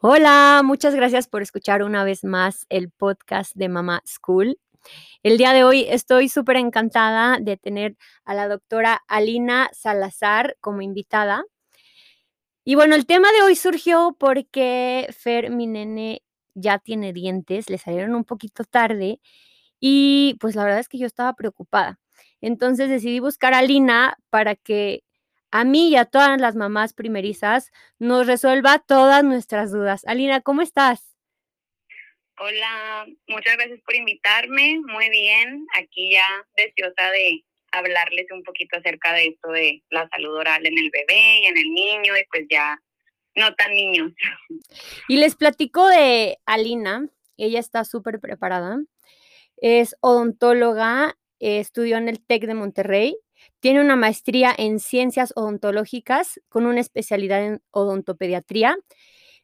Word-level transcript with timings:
Hola, 0.00 0.62
muchas 0.64 0.94
gracias 0.94 1.26
por 1.26 1.42
escuchar 1.42 1.82
una 1.82 2.04
vez 2.04 2.22
más 2.22 2.66
el 2.68 2.88
podcast 2.88 3.56
de 3.56 3.68
Mama 3.68 4.00
School. 4.06 4.56
El 5.24 5.38
día 5.38 5.52
de 5.52 5.64
hoy 5.64 5.86
estoy 5.88 6.28
súper 6.28 6.56
encantada 6.56 7.38
de 7.40 7.56
tener 7.56 7.96
a 8.24 8.34
la 8.34 8.46
doctora 8.46 9.02
Alina 9.08 9.68
Salazar 9.72 10.56
como 10.60 10.82
invitada. 10.82 11.42
Y 12.64 12.76
bueno, 12.76 12.94
el 12.94 13.06
tema 13.06 13.32
de 13.32 13.42
hoy 13.42 13.56
surgió 13.56 14.16
porque 14.16 15.08
Fer, 15.18 15.50
mi 15.50 15.66
nene, 15.66 16.22
ya 16.54 16.78
tiene 16.78 17.12
dientes, 17.12 17.68
le 17.68 17.78
salieron 17.78 18.14
un 18.14 18.24
poquito 18.24 18.62
tarde 18.62 19.20
y 19.80 20.36
pues 20.38 20.54
la 20.54 20.62
verdad 20.62 20.78
es 20.78 20.88
que 20.88 20.98
yo 20.98 21.06
estaba 21.08 21.32
preocupada. 21.32 21.98
Entonces 22.40 22.88
decidí 22.88 23.18
buscar 23.18 23.52
a 23.52 23.58
Alina 23.58 24.16
para 24.30 24.54
que 24.54 25.02
a 25.50 25.64
mí 25.64 25.90
y 25.90 25.96
a 25.96 26.04
todas 26.04 26.40
las 26.40 26.56
mamás 26.56 26.92
primerizas 26.92 27.72
nos 27.98 28.26
resuelva 28.26 28.78
todas 28.78 29.24
nuestras 29.24 29.72
dudas. 29.72 30.04
Alina, 30.06 30.40
¿cómo 30.40 30.62
estás? 30.62 31.16
Hola, 32.40 33.06
muchas 33.26 33.56
gracias 33.56 33.80
por 33.80 33.96
invitarme. 33.96 34.80
Muy 34.80 35.10
bien, 35.10 35.66
aquí 35.74 36.12
ya 36.12 36.26
deseosa 36.56 37.10
de 37.10 37.44
hablarles 37.72 38.26
un 38.30 38.42
poquito 38.42 38.78
acerca 38.78 39.12
de 39.12 39.28
esto 39.28 39.50
de 39.50 39.82
la 39.90 40.08
salud 40.08 40.36
oral 40.36 40.64
en 40.64 40.78
el 40.78 40.90
bebé 40.90 41.40
y 41.42 41.46
en 41.46 41.56
el 41.58 41.72
niño 41.72 42.16
y 42.16 42.24
pues 42.30 42.46
ya 42.48 42.80
no 43.34 43.54
tan 43.54 43.72
niños. 43.72 44.12
Y 45.08 45.16
les 45.16 45.34
platico 45.34 45.86
de 45.88 46.38
Alina, 46.46 47.08
ella 47.36 47.60
está 47.60 47.84
súper 47.84 48.20
preparada, 48.20 48.78
es 49.56 49.96
odontóloga, 50.00 51.16
estudió 51.40 51.96
en 51.96 52.08
el 52.08 52.24
TEC 52.24 52.46
de 52.46 52.54
Monterrey, 52.54 53.16
tiene 53.60 53.80
una 53.80 53.96
maestría 53.96 54.54
en 54.56 54.78
ciencias 54.80 55.32
odontológicas 55.36 56.40
con 56.48 56.66
una 56.66 56.80
especialidad 56.80 57.44
en 57.44 57.62
odontopediatría. 57.70 58.76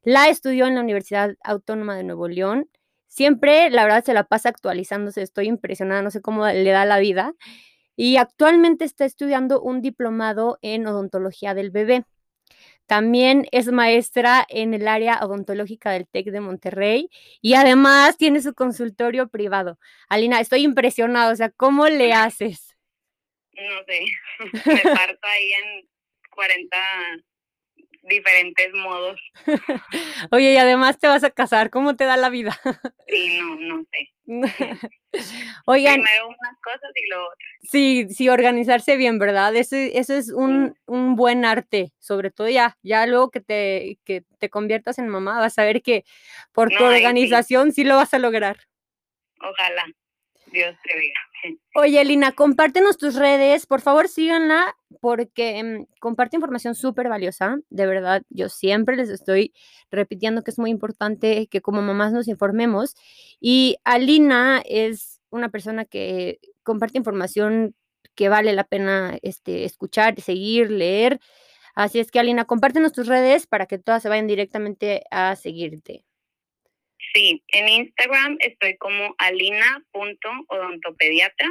La 0.02 0.28
estudió 0.28 0.66
en 0.66 0.74
la 0.74 0.80
Universidad 0.82 1.36
Autónoma 1.42 1.96
de 1.96 2.04
Nuevo 2.04 2.28
León. 2.28 2.68
Siempre, 3.08 3.70
la 3.70 3.84
verdad, 3.84 4.04
se 4.04 4.14
la 4.14 4.24
pasa 4.24 4.50
actualizándose. 4.50 5.22
Estoy 5.22 5.48
impresionada, 5.48 6.02
no 6.02 6.10
sé 6.10 6.20
cómo 6.20 6.46
le 6.46 6.70
da 6.70 6.84
la 6.84 6.98
vida. 6.98 7.34
Y 7.96 8.16
actualmente 8.16 8.84
está 8.84 9.04
estudiando 9.04 9.60
un 9.62 9.80
diplomado 9.82 10.58
en 10.62 10.86
odontología 10.86 11.54
del 11.54 11.70
bebé. 11.70 12.04
También 12.86 13.46
es 13.50 13.72
maestra 13.72 14.44
en 14.48 14.74
el 14.74 14.86
área 14.88 15.20
odontológica 15.22 15.90
del 15.92 16.06
TEC 16.06 16.26
de 16.30 16.40
Monterrey 16.40 17.08
y 17.40 17.54
además 17.54 18.18
tiene 18.18 18.42
su 18.42 18.54
consultorio 18.54 19.28
privado. 19.28 19.78
Alina, 20.08 20.40
estoy 20.40 20.64
impresionada, 20.64 21.32
o 21.32 21.36
sea, 21.36 21.50
¿cómo 21.50 21.86
le 21.88 22.12
haces? 22.14 22.63
No 23.56 23.84
sé, 23.86 24.04
me 24.84 24.94
parto 24.94 25.26
ahí 25.26 25.52
en 25.52 25.88
40 26.30 26.76
diferentes 28.08 28.72
modos. 28.74 29.20
Oye, 30.30 30.52
y 30.52 30.56
además 30.56 30.98
te 30.98 31.08
vas 31.08 31.24
a 31.24 31.30
casar, 31.30 31.70
¿cómo 31.70 31.96
te 31.96 32.04
da 32.04 32.16
la 32.16 32.28
vida? 32.28 32.58
sí, 33.08 33.40
no, 33.40 33.56
no 33.56 33.84
sé. 33.90 34.10
Oigan. 35.66 36.02
Primero 36.02 36.28
unas 36.28 36.60
cosas 36.62 36.90
y. 36.94 37.68
Sí, 37.68 38.06
sí, 38.10 38.28
organizarse 38.28 38.96
bien, 38.96 39.18
¿verdad? 39.18 39.54
Eso, 39.56 39.76
eso 39.76 40.14
es 40.14 40.30
un, 40.30 40.78
un, 40.86 41.16
buen 41.16 41.44
arte, 41.44 41.92
sobre 41.98 42.30
todo 42.30 42.48
ya, 42.48 42.76
ya 42.82 43.06
luego 43.06 43.30
que 43.30 43.40
te, 43.40 43.98
que 44.04 44.22
te 44.38 44.50
conviertas 44.50 44.98
en 44.98 45.08
mamá, 45.08 45.38
vas 45.38 45.58
a 45.58 45.64
ver 45.64 45.82
que 45.82 46.04
por 46.52 46.70
tu 46.70 46.84
organización 46.84 47.72
sí. 47.72 47.82
sí 47.82 47.84
lo 47.84 47.96
vas 47.96 48.14
a 48.14 48.18
lograr. 48.18 48.56
Ojalá, 49.40 49.86
Dios 50.54 50.76
te 50.84 50.96
vea. 50.96 51.58
Oye, 51.74 52.02
Lina, 52.04 52.32
compártenos 52.32 52.96
tus 52.96 53.16
redes, 53.16 53.66
por 53.66 53.80
favor 53.80 54.08
síganla 54.08 54.76
porque 55.00 55.58
em, 55.58 55.86
comparte 56.00 56.36
información 56.36 56.74
súper 56.74 57.08
valiosa, 57.08 57.58
de 57.68 57.86
verdad, 57.86 58.22
yo 58.30 58.48
siempre 58.48 58.96
les 58.96 59.10
estoy 59.10 59.52
repitiendo 59.90 60.42
que 60.42 60.52
es 60.52 60.58
muy 60.58 60.70
importante 60.70 61.48
que 61.48 61.60
como 61.60 61.82
mamás 61.82 62.12
nos 62.12 62.28
informemos 62.28 62.94
y 63.40 63.76
Alina 63.84 64.62
es 64.64 65.20
una 65.30 65.50
persona 65.50 65.84
que 65.84 66.38
comparte 66.62 66.96
información 66.96 67.74
que 68.14 68.28
vale 68.28 68.52
la 68.52 68.64
pena 68.64 69.18
este, 69.22 69.64
escuchar, 69.64 70.18
seguir, 70.20 70.70
leer, 70.70 71.20
así 71.74 71.98
es 71.98 72.10
que 72.10 72.20
Alina, 72.20 72.44
compártenos 72.44 72.92
tus 72.92 73.08
redes 73.08 73.46
para 73.46 73.66
que 73.66 73.78
todas 73.78 74.02
se 74.02 74.08
vayan 74.08 74.28
directamente 74.28 75.02
a 75.10 75.34
seguirte. 75.36 76.04
Sí, 77.14 77.42
en 77.48 77.68
Instagram 77.68 78.36
estoy 78.40 78.76
como 78.76 79.14
alina.odontopediatra 79.18 81.48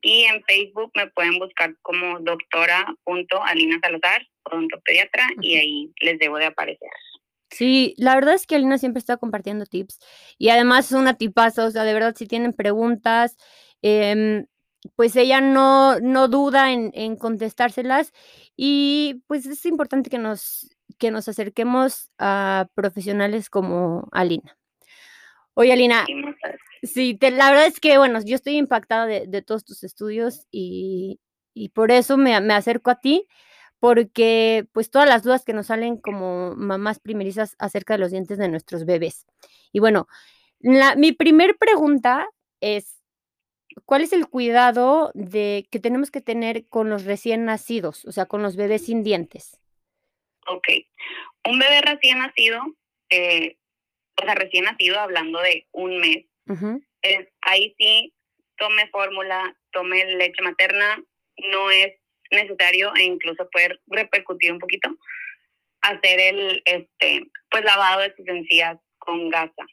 y 0.00 0.22
en 0.24 0.42
Facebook 0.44 0.90
me 0.94 1.08
pueden 1.08 1.38
buscar 1.38 1.76
como 1.82 2.18
doctora.alina 2.20 3.78
Salazar, 3.82 4.26
odontopediatra, 4.44 5.26
y 5.42 5.56
ahí 5.56 5.92
les 6.00 6.18
debo 6.18 6.38
de 6.38 6.46
aparecer. 6.46 6.88
Sí, 7.50 7.94
la 7.98 8.14
verdad 8.14 8.34
es 8.34 8.46
que 8.46 8.56
Alina 8.56 8.78
siempre 8.78 9.00
está 9.00 9.18
compartiendo 9.18 9.66
tips 9.66 9.98
y 10.38 10.48
además 10.48 10.86
es 10.86 10.92
una 10.92 11.14
tipaza, 11.14 11.64
o 11.64 11.70
sea, 11.70 11.84
de 11.84 11.94
verdad 11.94 12.14
si 12.16 12.26
tienen 12.26 12.52
preguntas, 12.52 13.36
em, 13.82 14.46
pues 14.96 15.16
ella 15.16 15.40
no, 15.40 16.00
no 16.00 16.28
duda 16.28 16.72
en, 16.72 16.90
en, 16.94 17.16
contestárselas 17.16 18.12
y 18.56 19.22
pues 19.26 19.46
es 19.46 19.64
importante 19.66 20.10
que 20.10 20.18
nos, 20.18 20.70
que 20.98 21.10
nos 21.10 21.28
acerquemos 21.28 22.10
a 22.18 22.68
profesionales 22.74 23.50
como 23.50 24.08
Alina. 24.12 24.56
Oye, 25.58 25.72
Alina, 25.72 26.04
sí, 26.82 27.18
la 27.18 27.48
verdad 27.48 27.66
es 27.66 27.80
que, 27.80 27.96
bueno, 27.96 28.20
yo 28.22 28.34
estoy 28.34 28.58
impactada 28.58 29.06
de, 29.06 29.40
todos 29.40 29.64
tus 29.64 29.84
estudios 29.84 30.46
y, 30.50 31.18
por 31.72 31.90
eso 31.90 32.18
me, 32.18 32.34
acerco 32.34 32.90
a 32.90 33.00
ti, 33.00 33.26
porque 33.78 34.66
pues 34.72 34.90
todas 34.90 35.08
las 35.08 35.22
dudas 35.22 35.46
que 35.46 35.54
nos 35.54 35.68
salen 35.68 35.96
como 35.96 36.54
mamás 36.56 37.00
primerizas 37.00 37.56
acerca 37.58 37.94
de 37.94 38.00
los 38.00 38.10
dientes 38.10 38.36
de 38.36 38.50
nuestros 38.50 38.84
bebés. 38.84 39.24
Y 39.72 39.80
bueno, 39.80 40.08
mi 40.60 41.12
primer 41.12 41.56
pregunta 41.56 42.28
es, 42.60 43.00
¿cuál 43.86 44.02
es 44.02 44.12
el 44.12 44.28
cuidado 44.28 45.10
de 45.14 45.66
que 45.70 45.80
tenemos 45.80 46.10
que 46.10 46.20
tener 46.20 46.68
con 46.68 46.90
los 46.90 47.06
recién 47.06 47.46
nacidos, 47.46 48.04
o 48.04 48.12
sea, 48.12 48.26
con 48.26 48.42
los 48.42 48.56
bebés 48.56 48.84
sin 48.84 49.02
dientes? 49.02 49.58
Ok, 50.48 50.68
un 51.48 51.58
bebé 51.58 51.80
recién 51.80 52.18
nacido 52.18 52.60
eh, 53.08 53.56
o 54.20 54.24
sea, 54.24 54.34
recién 54.34 54.64
nacido, 54.64 54.98
hablando 54.98 55.40
de 55.40 55.66
un 55.72 55.98
mes, 55.98 56.26
ahí 57.42 57.74
sí 57.78 58.14
tome 58.56 58.88
fórmula, 58.88 59.56
tome 59.72 60.04
leche 60.16 60.42
materna, 60.42 61.02
no 61.50 61.70
es 61.70 61.94
necesario 62.30 62.94
e 62.96 63.04
incluso 63.04 63.48
puede 63.50 63.78
repercutir 63.86 64.52
un 64.52 64.58
poquito 64.58 64.90
hacer 65.82 66.18
el 66.18 66.62
este 66.64 67.22
pues 67.50 67.64
lavado 67.64 68.00
de 68.00 68.14
sus 68.16 68.26
encías 68.26 68.78
con 68.98 69.28
gasa. 69.28 69.66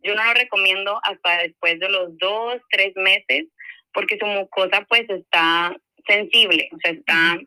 Yo 0.00 0.14
no 0.14 0.24
lo 0.24 0.34
recomiendo 0.34 1.00
hasta 1.02 1.38
después 1.38 1.80
de 1.80 1.88
los 1.88 2.16
dos, 2.18 2.60
tres 2.70 2.94
meses, 2.96 3.46
porque 3.92 4.18
su 4.18 4.26
mucosa 4.26 4.84
pues 4.88 5.08
está 5.08 5.74
sensible, 6.06 6.68
o 6.72 6.78
sea, 6.78 6.92
está, 6.92 7.38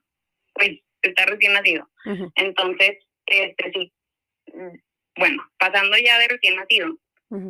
pues, 0.53 0.79
está 1.01 1.25
recién 1.27 1.53
nacido. 1.53 1.87
Entonces, 2.35 2.97
este 3.27 3.71
sí, 3.71 3.93
bueno, 5.19 5.43
pasando 5.59 5.97
ya 5.97 6.17
de 6.17 6.27
recién 6.29 6.55
nacido, 6.55 6.97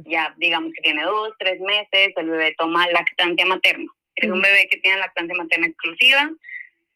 ya 0.06 0.34
digamos 0.38 0.74
que 0.74 0.82
tiene 0.82 1.04
dos, 1.04 1.34
tres 1.40 1.60
meses, 1.62 2.14
el 2.16 2.30
bebé 2.30 2.54
toma 2.58 2.88
lactancia 2.88 3.46
materna. 3.46 3.90
Es 4.16 4.30
un 4.30 4.42
bebé 4.42 4.68
que 4.70 4.78
tiene 4.80 4.98
lactancia 4.98 5.36
materna 5.38 5.68
exclusiva. 5.68 6.30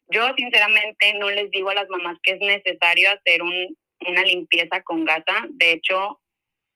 Yo 0.09 0.33
sinceramente 0.35 1.13
no 1.13 1.29
les 1.29 1.49
digo 1.51 1.69
a 1.69 1.75
las 1.75 1.87
mamás 1.87 2.17
que 2.23 2.33
es 2.33 2.39
necesario 2.39 3.11
hacer 3.11 3.41
un, 3.41 3.77
una 4.05 4.23
limpieza 4.23 4.81
con 4.81 5.05
gasa. 5.05 5.45
De 5.51 5.71
hecho, 5.71 6.19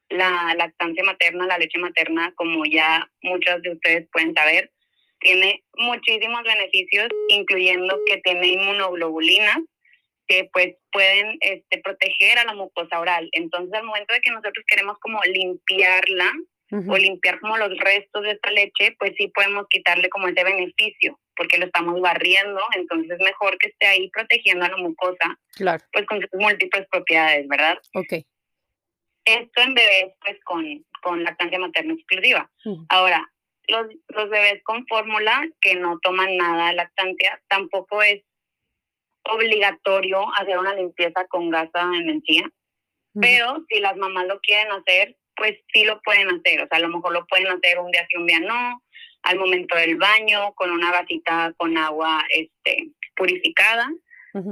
la 0.09 0.53
lactancia 0.55 1.03
materna, 1.03 1.47
la 1.47 1.57
leche 1.57 1.79
materna, 1.79 2.31
como 2.35 2.63
ya 2.65 3.09
muchas 3.21 3.61
de 3.63 3.71
ustedes 3.71 4.07
pueden 4.11 4.33
saber, 4.33 4.71
tiene 5.19 5.63
muchísimos 5.75 6.43
beneficios, 6.43 7.09
incluyendo 7.29 7.99
que 8.05 8.17
tiene 8.17 8.47
inmunoglobulinas, 8.47 9.57
que 10.27 10.49
pues 10.51 10.75
pueden 10.91 11.37
este, 11.41 11.79
proteger 11.79 12.37
a 12.39 12.45
la 12.45 12.53
mucosa 12.53 12.99
oral. 12.99 13.29
Entonces, 13.31 13.73
al 13.73 13.85
momento 13.85 14.13
de 14.13 14.21
que 14.21 14.31
nosotros 14.31 14.65
queremos 14.67 14.97
como 14.99 15.21
limpiarla 15.23 16.31
o 16.69 16.97
limpiar 16.97 17.39
como 17.39 17.57
los 17.57 17.77
restos 17.77 18.23
de 18.23 18.31
esta 18.31 18.51
leche, 18.51 18.93
pues 18.99 19.13
sí 19.17 19.29
podemos 19.29 19.65
quitarle 19.69 20.09
como 20.09 20.27
ese 20.27 20.43
beneficio, 20.43 21.17
porque 21.35 21.57
lo 21.57 21.65
estamos 21.65 22.01
barriendo, 22.01 22.59
entonces 22.75 23.11
es 23.11 23.19
mejor 23.25 23.57
que 23.57 23.69
esté 23.69 23.87
ahí 23.87 24.09
protegiendo 24.09 24.65
a 24.65 24.69
la 24.69 24.75
mucosa, 24.75 25.39
claro. 25.55 25.81
pues 25.93 26.05
con 26.07 26.19
sus 26.19 26.29
múltiples 26.33 26.85
propiedades, 26.91 27.47
¿verdad? 27.47 27.77
Ok. 27.93 28.13
Esto 29.23 29.61
en 29.61 29.73
bebés, 29.75 30.13
pues 30.19 30.37
con, 30.43 30.85
con 31.01 31.23
lactancia 31.23 31.57
materna 31.57 31.93
exclusiva. 31.93 32.49
Ahora, 32.89 33.31
los, 33.67 33.87
los 34.09 34.29
bebés 34.29 34.61
con 34.63 34.85
fórmula 34.87 35.47
que 35.61 35.75
no 35.75 35.99
toman 35.99 36.35
nada 36.35 36.69
de 36.69 36.75
lactancia, 36.75 37.41
tampoco 37.47 38.01
es 38.01 38.23
obligatorio 39.27 40.25
hacer 40.35 40.57
una 40.57 40.75
limpieza 40.75 41.25
con 41.27 41.49
gasa 41.49 41.81
en 41.95 42.09
encía, 42.09 42.49
pero 43.19 43.65
si 43.69 43.79
las 43.79 43.97
mamás 43.97 44.27
lo 44.27 44.39
quieren 44.41 44.71
hacer, 44.71 45.15
pues 45.35 45.55
sí 45.73 45.83
lo 45.85 46.01
pueden 46.01 46.29
hacer, 46.29 46.61
o 46.61 46.67
sea, 46.67 46.77
a 46.77 46.81
lo 46.81 46.89
mejor 46.89 47.13
lo 47.13 47.25
pueden 47.27 47.47
hacer 47.47 47.79
un 47.79 47.91
día 47.91 48.05
sí, 48.09 48.17
un 48.17 48.27
día 48.27 48.39
no, 48.39 48.81
al 49.23 49.39
momento 49.39 49.75
del 49.75 49.95
baño, 49.95 50.53
con 50.55 50.71
una 50.71 50.91
vasita 50.91 51.53
con 51.57 51.77
agua 51.77 52.23
este, 52.29 52.89
purificada 53.15 53.89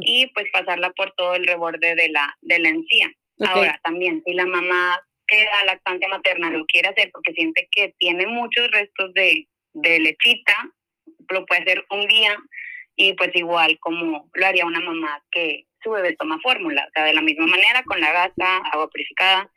y 0.02 0.26
pues 0.34 0.48
pasarla 0.52 0.90
por 0.94 1.12
todo 1.12 1.36
el 1.36 1.46
reborde 1.46 1.94
de 1.94 2.10
la, 2.10 2.36
de 2.42 2.58
la 2.58 2.70
encía. 2.70 3.12
Ahora, 3.48 3.80
también, 3.84 4.24
si 4.26 4.34
la 4.34 4.48
mamá 4.48 5.00
que 5.28 5.44
da 5.46 5.66
lactancia 5.66 6.08
materna 6.08 6.50
lo 6.50 6.66
quiere 6.66 6.88
hacer 6.88 7.12
porque 7.12 7.34
siente 7.34 7.68
que 7.72 7.94
tiene 8.00 8.26
muchos 8.26 8.70
restos 8.72 9.14
de, 9.14 9.48
de 9.74 10.00
lechita, 10.00 10.72
lo 11.30 11.46
puede 11.46 11.62
hacer 11.62 11.86
un 11.92 12.08
día 12.08 12.36
y 12.96 13.14
pues 13.14 13.32
igual 13.36 13.78
como 13.80 14.30
lo 14.34 14.46
haría 14.46 14.66
una 14.66 14.80
mamá 14.80 15.24
que 15.32 15.68
su 15.84 15.92
bebé 15.92 16.16
toma 16.16 16.40
fórmula, 16.42 16.86
o 16.88 16.92
sea, 16.94 17.06
de 17.06 17.14
la 17.14 17.22
misma 17.22 17.48
manera 17.48 17.84
con 17.84 18.00
la 18.00 18.12
gasa, 18.12 18.58
agua 18.72 18.90
purificada 18.90 19.52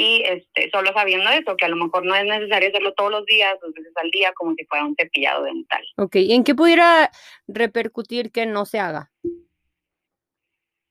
y 0.00 0.22
este, 0.24 0.70
solo 0.70 0.92
sabiendo 0.92 1.28
eso, 1.30 1.56
que 1.56 1.64
a 1.64 1.68
lo 1.68 1.74
mejor 1.74 2.06
no 2.06 2.14
es 2.14 2.24
necesario 2.24 2.68
hacerlo 2.68 2.94
todos 2.94 3.10
los 3.10 3.26
días, 3.26 3.56
dos 3.60 3.74
veces 3.74 3.92
al 3.96 4.08
día, 4.12 4.32
como 4.34 4.54
si 4.54 4.64
fuera 4.66 4.84
un 4.84 4.94
cepillado 4.94 5.42
dental. 5.42 5.84
Ok, 5.96 6.14
¿y 6.16 6.34
en 6.34 6.44
qué 6.44 6.54
pudiera 6.54 7.10
repercutir 7.48 8.30
que 8.30 8.46
no 8.46 8.64
se 8.64 8.78
haga? 8.78 9.10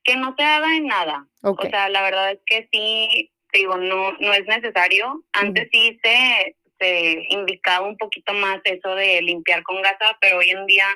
Que 0.04 0.18
no 0.18 0.36
se 0.38 0.44
haga 0.44 0.76
en 0.76 0.88
nada. 0.88 1.26
O 1.42 1.56
sea, 1.62 1.88
la 1.88 2.02
verdad 2.02 2.34
es 2.34 2.40
que 2.46 2.68
sí, 2.70 3.32
digo, 3.54 3.78
no, 3.78 4.12
no 4.12 4.34
es 4.34 4.46
necesario. 4.46 5.24
Antes 5.32 5.70
sí 5.72 5.98
se, 6.04 6.58
se 6.78 7.26
indicaba 7.30 7.88
un 7.88 7.96
poquito 7.96 8.34
más 8.34 8.60
eso 8.66 8.94
de 8.94 9.22
limpiar 9.22 9.64
con 9.64 9.82
gasa, 9.82 10.18
pero 10.20 10.40
hoy 10.40 10.50
en 10.50 10.66
día 10.66 10.88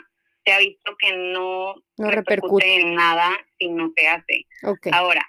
se 0.46 0.52
ha 0.52 0.60
visto 0.60 0.96
que 0.98 1.14
no, 1.14 1.76
repercute. 1.98 2.82
en 2.82 2.96
nada 2.96 3.30
si 3.60 3.68
no 3.68 3.92
se 3.96 4.08
hace. 4.08 4.46
Ahora, 4.92 5.26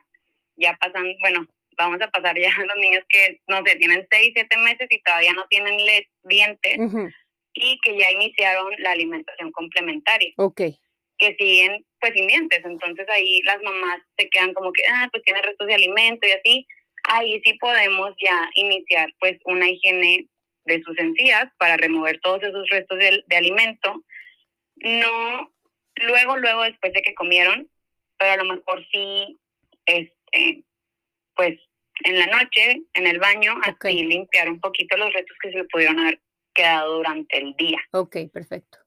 ya 0.57 0.77
pasan, 0.81 1.15
bueno, 1.21 1.47
vamos 1.77 2.01
a 2.01 2.11
pasar 2.11 2.39
ya 2.39 2.51
a 2.59 2.65
los 2.65 2.77
niños 2.77 3.05
que, 3.09 3.41
no 3.49 3.63
sé, 3.65 3.77
tienen 3.77 4.07
6, 4.11 4.33
7 4.35 4.57
meses 4.59 4.89
y 4.91 5.03
todavía 5.03 5.33
no 5.33 5.47
tienen 5.49 5.77
dientes 6.25 6.79
y 7.55 7.79
que 7.85 7.99
ya 7.99 8.11
iniciaron 8.11 8.73
la 8.79 8.93
alimentación 8.93 9.53
complementaria. 9.53 10.33
Ok. 10.37 10.61
Que 11.19 11.37
siguen 11.39 11.85
pues 12.01 12.15
sin 12.15 12.27
dientes. 12.27 12.61
Entonces 12.65 13.07
ahí 13.09 13.43
las 13.43 13.63
mamás 13.63 14.01
se 14.17 14.29
quedan 14.31 14.55
como 14.55 14.73
que, 14.73 14.83
ah, 14.89 15.09
pues 15.13 15.23
tiene 15.25 15.43
restos 15.43 15.67
de 15.67 15.75
alimento 15.75 16.27
y 16.27 16.33
así. 16.33 16.67
Ahí 17.05 17.41
sí 17.45 17.55
podemos 17.55 18.15
ya 18.23 18.49
iniciar 18.55 19.13
pues 19.21 19.39
una 19.45 19.69
higiene 19.69 20.27
de 20.65 20.83
sus 20.83 20.97
encías 20.99 21.47
para 21.59 21.77
remover 21.77 22.21
todos 22.21 22.43
esos 22.43 22.69
restos 22.71 22.99
de, 22.99 23.23
de 23.27 23.37
alimento. 23.37 24.03
No, 24.77 25.53
luego, 25.97 26.37
luego 26.39 26.63
después 26.63 26.93
de 26.93 27.03
que 27.03 27.15
comieron, 27.15 27.71
pero 28.19 28.33
a 28.33 28.45
lo 28.45 28.55
mejor 28.55 28.85
sí, 28.93 29.39
este, 29.87 30.65
pues 31.35 31.59
en 32.05 32.19
la 32.19 32.27
noche, 32.27 32.83
en 32.95 33.07
el 33.07 33.19
baño, 33.19 33.55
así 33.63 34.03
limpiar 34.03 34.49
un 34.49 34.61
poquito 34.61 34.97
los 34.97 35.13
restos 35.13 35.37
que 35.43 35.51
se 35.51 35.59
le 35.59 35.65
pudieron 35.65 35.99
haber 35.99 36.21
quedado 36.55 36.97
durante 36.97 37.39
el 37.39 37.55
día. 37.55 37.79
Ok, 37.93 38.17
perfecto. 38.33 38.79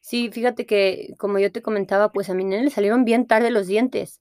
Sí, 0.00 0.30
fíjate 0.32 0.66
que 0.66 1.14
como 1.18 1.38
yo 1.38 1.52
te 1.52 1.62
comentaba, 1.62 2.10
pues 2.10 2.28
a 2.28 2.34
mi 2.34 2.44
nene 2.44 2.64
le 2.64 2.70
salieron 2.70 3.04
bien 3.04 3.26
tarde 3.26 3.50
los 3.50 3.66
dientes. 3.66 4.20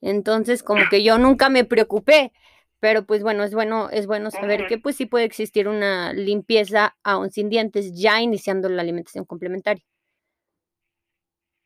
Entonces, 0.00 0.62
como 0.62 0.88
que 0.88 1.02
yo 1.02 1.18
nunca 1.18 1.50
me 1.50 1.64
preocupé, 1.64 2.32
pero 2.80 3.04
pues 3.04 3.22
bueno, 3.22 3.44
es 3.44 3.54
bueno, 3.54 3.90
es 3.90 4.06
bueno 4.06 4.30
saber 4.30 4.66
que 4.66 4.78
pues 4.78 4.96
sí 4.96 5.06
puede 5.06 5.26
existir 5.26 5.68
una 5.68 6.12
limpieza 6.12 6.96
aún 7.04 7.30
sin 7.30 7.50
dientes, 7.50 7.92
ya 7.94 8.20
iniciando 8.20 8.68
la 8.68 8.82
alimentación 8.82 9.24
complementaria. 9.24 9.84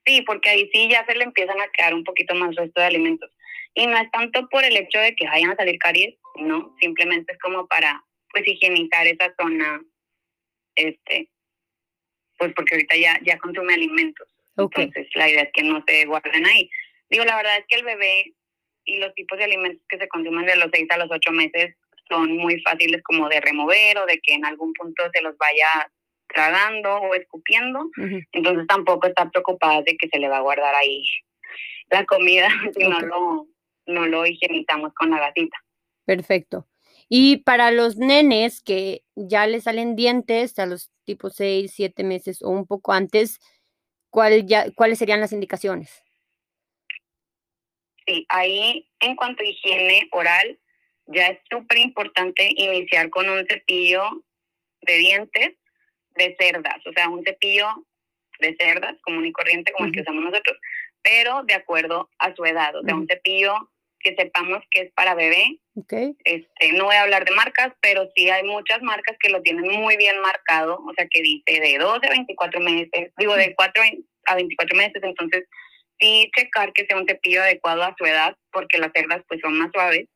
Sí, 0.06 0.22
porque 0.22 0.50
ahí 0.50 0.70
sí 0.72 0.88
ya 0.88 1.04
se 1.06 1.14
le 1.14 1.24
empiezan 1.24 1.60
a 1.60 1.68
quedar 1.68 1.94
un 1.94 2.04
poquito 2.04 2.34
más 2.34 2.54
resto 2.54 2.80
de 2.80 2.86
alimentos. 2.86 3.30
Y 3.74 3.86
no 3.86 3.96
es 3.96 4.10
tanto 4.10 4.48
por 4.48 4.64
el 4.64 4.76
hecho 4.76 4.98
de 4.98 5.14
que 5.14 5.26
vayan 5.26 5.50
a 5.50 5.56
salir 5.56 5.78
caries, 5.78 6.14
no, 6.36 6.74
simplemente 6.80 7.32
es 7.32 7.38
como 7.38 7.66
para 7.66 8.04
pues 8.30 8.46
higienizar 8.46 9.06
esa 9.06 9.32
zona, 9.40 9.80
este, 10.74 11.28
pues 12.38 12.52
porque 12.54 12.74
ahorita 12.74 12.96
ya, 12.96 13.18
ya 13.24 13.38
consume 13.38 13.74
alimentos. 13.74 14.28
Entonces 14.56 15.08
la 15.14 15.28
idea 15.28 15.42
es 15.42 15.50
que 15.52 15.62
no 15.62 15.82
se 15.86 16.04
guarden 16.04 16.46
ahí. 16.46 16.70
Digo, 17.10 17.24
la 17.24 17.36
verdad 17.36 17.58
es 17.58 17.64
que 17.68 17.76
el 17.76 17.84
bebé 17.84 18.34
y 18.84 18.98
los 18.98 19.14
tipos 19.14 19.38
de 19.38 19.44
alimentos 19.44 19.82
que 19.88 19.98
se 19.98 20.08
consumen 20.08 20.46
de 20.46 20.56
los 20.56 20.68
6 20.72 20.86
a 20.90 20.98
los 20.98 21.10
8 21.10 21.32
meses 21.32 21.74
son 22.08 22.36
muy 22.36 22.60
fáciles 22.60 23.02
como 23.02 23.28
de 23.28 23.40
remover 23.40 23.98
o 23.98 24.06
de 24.06 24.20
que 24.20 24.34
en 24.34 24.44
algún 24.44 24.72
punto 24.74 25.04
se 25.12 25.22
los 25.22 25.36
vaya 25.38 25.90
tragando 26.28 26.96
o 26.96 27.14
escupiendo. 27.14 27.90
Entonces 28.32 28.66
tampoco 28.66 29.06
está 29.06 29.30
preocupada 29.30 29.82
de 29.82 29.96
que 29.96 30.08
se 30.08 30.18
le 30.18 30.28
va 30.28 30.38
a 30.38 30.42
guardar 30.42 30.74
ahí 30.74 31.04
la 31.90 32.04
comida 32.04 32.48
si 32.76 32.84
no 32.84 33.00
lo 33.00 33.46
no 33.86 34.06
lo 34.06 34.26
higienizamos 34.26 34.94
con 34.94 35.10
la 35.10 35.20
gatita. 35.20 35.56
Perfecto. 36.06 36.66
Y 37.08 37.38
para 37.38 37.70
los 37.70 37.96
nenes 37.96 38.62
que 38.62 39.02
ya 39.14 39.46
les 39.46 39.64
salen 39.64 39.94
dientes 39.94 40.58
a 40.58 40.66
los 40.66 40.90
tipos 41.04 41.34
6, 41.36 41.70
7 41.74 42.02
meses 42.02 42.42
o 42.42 42.48
un 42.48 42.66
poco 42.66 42.92
antes, 42.92 43.40
¿cuál 44.10 44.46
ya, 44.46 44.70
¿cuáles 44.74 44.98
serían 44.98 45.20
las 45.20 45.32
indicaciones? 45.32 46.02
Sí, 48.06 48.24
ahí 48.28 48.88
en 49.00 49.16
cuanto 49.16 49.42
a 49.42 49.46
higiene 49.46 50.08
oral, 50.12 50.58
ya 51.06 51.28
es 51.28 51.40
súper 51.50 51.78
importante 51.78 52.48
iniciar 52.56 53.10
con 53.10 53.28
un 53.28 53.46
cepillo 53.46 54.24
de 54.82 54.96
dientes 54.96 55.56
de 56.16 56.36
cerdas, 56.38 56.78
o 56.86 56.92
sea, 56.92 57.08
un 57.08 57.24
cepillo 57.24 57.68
de 58.40 58.56
cerdas 58.58 58.96
común 59.02 59.26
y 59.26 59.32
corriente 59.32 59.72
como 59.72 59.86
el 59.86 59.92
que 59.92 60.00
usamos 60.00 60.24
nosotros, 60.24 60.58
pero 61.02 61.42
de 61.44 61.54
acuerdo 61.54 62.08
a 62.18 62.34
su 62.34 62.44
edad, 62.44 62.74
o 62.76 62.82
sea, 62.82 62.94
un 62.94 63.06
cepillo 63.06 63.70
que 64.04 64.14
sepamos 64.14 64.62
que 64.70 64.82
es 64.82 64.92
para 64.92 65.14
bebé. 65.14 65.58
Okay. 65.74 66.14
Este, 66.24 66.72
no 66.74 66.84
voy 66.84 66.94
a 66.94 67.02
hablar 67.02 67.24
de 67.24 67.32
marcas, 67.32 67.72
pero 67.80 68.06
sí 68.14 68.28
hay 68.28 68.44
muchas 68.44 68.82
marcas 68.82 69.16
que 69.18 69.30
lo 69.30 69.42
tienen 69.42 69.66
muy 69.66 69.96
bien 69.96 70.20
marcado, 70.20 70.78
o 70.86 70.92
sea, 70.94 71.06
que 71.10 71.22
dice 71.22 71.60
de 71.60 71.78
12 71.78 72.06
a 72.06 72.10
24 72.10 72.60
meses, 72.60 73.12
digo 73.16 73.34
de 73.34 73.54
4 73.54 73.82
a 74.26 74.34
24 74.36 74.76
meses, 74.76 75.02
entonces 75.02 75.44
sí 75.98 76.30
checar 76.36 76.72
que 76.72 76.86
sea 76.86 76.98
un 76.98 77.06
cepillo 77.08 77.42
adecuado 77.42 77.82
a 77.82 77.94
su 77.96 78.04
edad, 78.04 78.36
porque 78.52 78.78
las 78.78 78.92
cerdas 78.94 79.22
pues 79.26 79.40
son 79.40 79.58
más 79.58 79.70
suaves. 79.72 80.06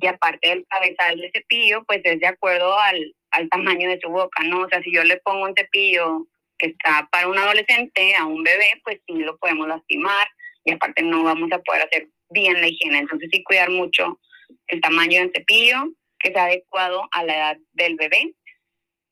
Y 0.00 0.06
aparte 0.06 0.48
del 0.48 0.66
cabezal 0.70 1.20
del 1.20 1.30
cepillo, 1.34 1.84
pues 1.84 2.00
es 2.04 2.18
de 2.18 2.26
acuerdo 2.26 2.78
al, 2.78 3.14
al 3.36 3.48
tamaño 3.50 3.88
de 3.88 4.00
su 4.00 4.08
boca, 4.08 4.42
¿no? 4.44 4.62
O 4.62 4.68
sea, 4.68 4.82
si 4.82 4.92
yo 4.92 5.04
le 5.04 5.18
pongo 5.18 5.44
un 5.44 5.54
cepillo 5.54 6.26
que 6.58 6.68
está 6.68 7.06
para 7.12 7.28
un 7.28 7.38
adolescente, 7.38 8.14
a 8.14 8.24
un 8.24 8.42
bebé, 8.42 8.80
pues 8.82 8.98
sí 9.06 9.14
lo 9.14 9.36
podemos 9.36 9.68
lastimar 9.68 10.26
y 10.64 10.72
aparte 10.72 11.02
no 11.02 11.22
vamos 11.22 11.52
a 11.52 11.58
poder 11.60 11.82
hacer 11.82 12.08
bien 12.30 12.60
la 12.60 12.68
higiene. 12.68 12.98
Entonces 12.98 13.28
sí 13.30 13.42
cuidar 13.44 13.70
mucho 13.70 14.18
el 14.68 14.80
tamaño 14.80 15.20
del 15.20 15.32
cepillo, 15.34 15.76
que 16.18 16.32
sea 16.32 16.44
adecuado 16.44 17.06
a 17.12 17.24
la 17.24 17.36
edad 17.36 17.56
del 17.72 17.96
bebé. 17.96 18.34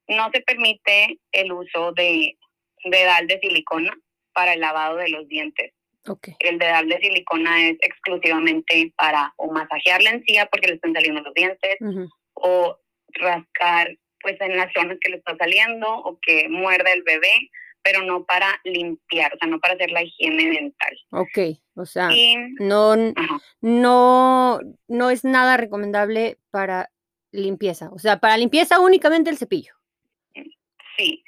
No 0.08 0.30
se 0.32 0.40
permite 0.40 1.18
el 1.32 1.52
uso 1.52 1.92
de 1.92 2.36
dedal 2.84 3.26
de 3.26 3.38
silicona 3.40 3.94
para 4.32 4.54
el 4.54 4.60
lavado 4.60 4.96
de 4.96 5.08
los 5.10 5.28
dientes. 5.28 5.72
El 6.38 6.58
dedal 6.58 6.88
de 6.88 6.98
silicona 6.98 7.68
es 7.68 7.76
exclusivamente 7.80 8.92
para 8.96 9.32
o 9.36 9.50
masajear 9.52 10.02
la 10.02 10.10
encía 10.10 10.46
porque 10.46 10.68
le 10.68 10.74
están 10.74 10.92
saliendo 10.92 11.22
los 11.22 11.32
dientes 11.34 11.76
o 12.34 12.78
rascar 13.14 13.96
pues 14.24 14.40
en 14.40 14.56
las 14.56 14.72
zonas 14.72 14.98
que 15.00 15.10
le 15.10 15.18
está 15.18 15.36
saliendo 15.36 15.88
o 15.88 16.18
que 16.20 16.48
muerde 16.48 16.92
el 16.92 17.04
bebé 17.04 17.50
pero 17.84 18.02
no 18.02 18.24
para 18.24 18.48
limpiar, 18.64 19.34
o 19.34 19.38
sea, 19.38 19.46
no 19.46 19.60
para 19.60 19.74
hacer 19.74 19.90
la 19.90 20.02
higiene 20.02 20.48
dental. 20.48 20.98
Ok, 21.10 21.38
o 21.74 21.84
sea, 21.84 22.08
no, 22.58 22.96
no, 23.60 24.60
no 24.88 25.10
es 25.10 25.22
nada 25.22 25.58
recomendable 25.58 26.38
para 26.50 26.90
limpieza, 27.30 27.90
o 27.92 27.98
sea, 27.98 28.18
para 28.18 28.38
limpieza 28.38 28.80
únicamente 28.80 29.28
el 29.28 29.36
cepillo. 29.36 29.74
Sí. 30.96 31.22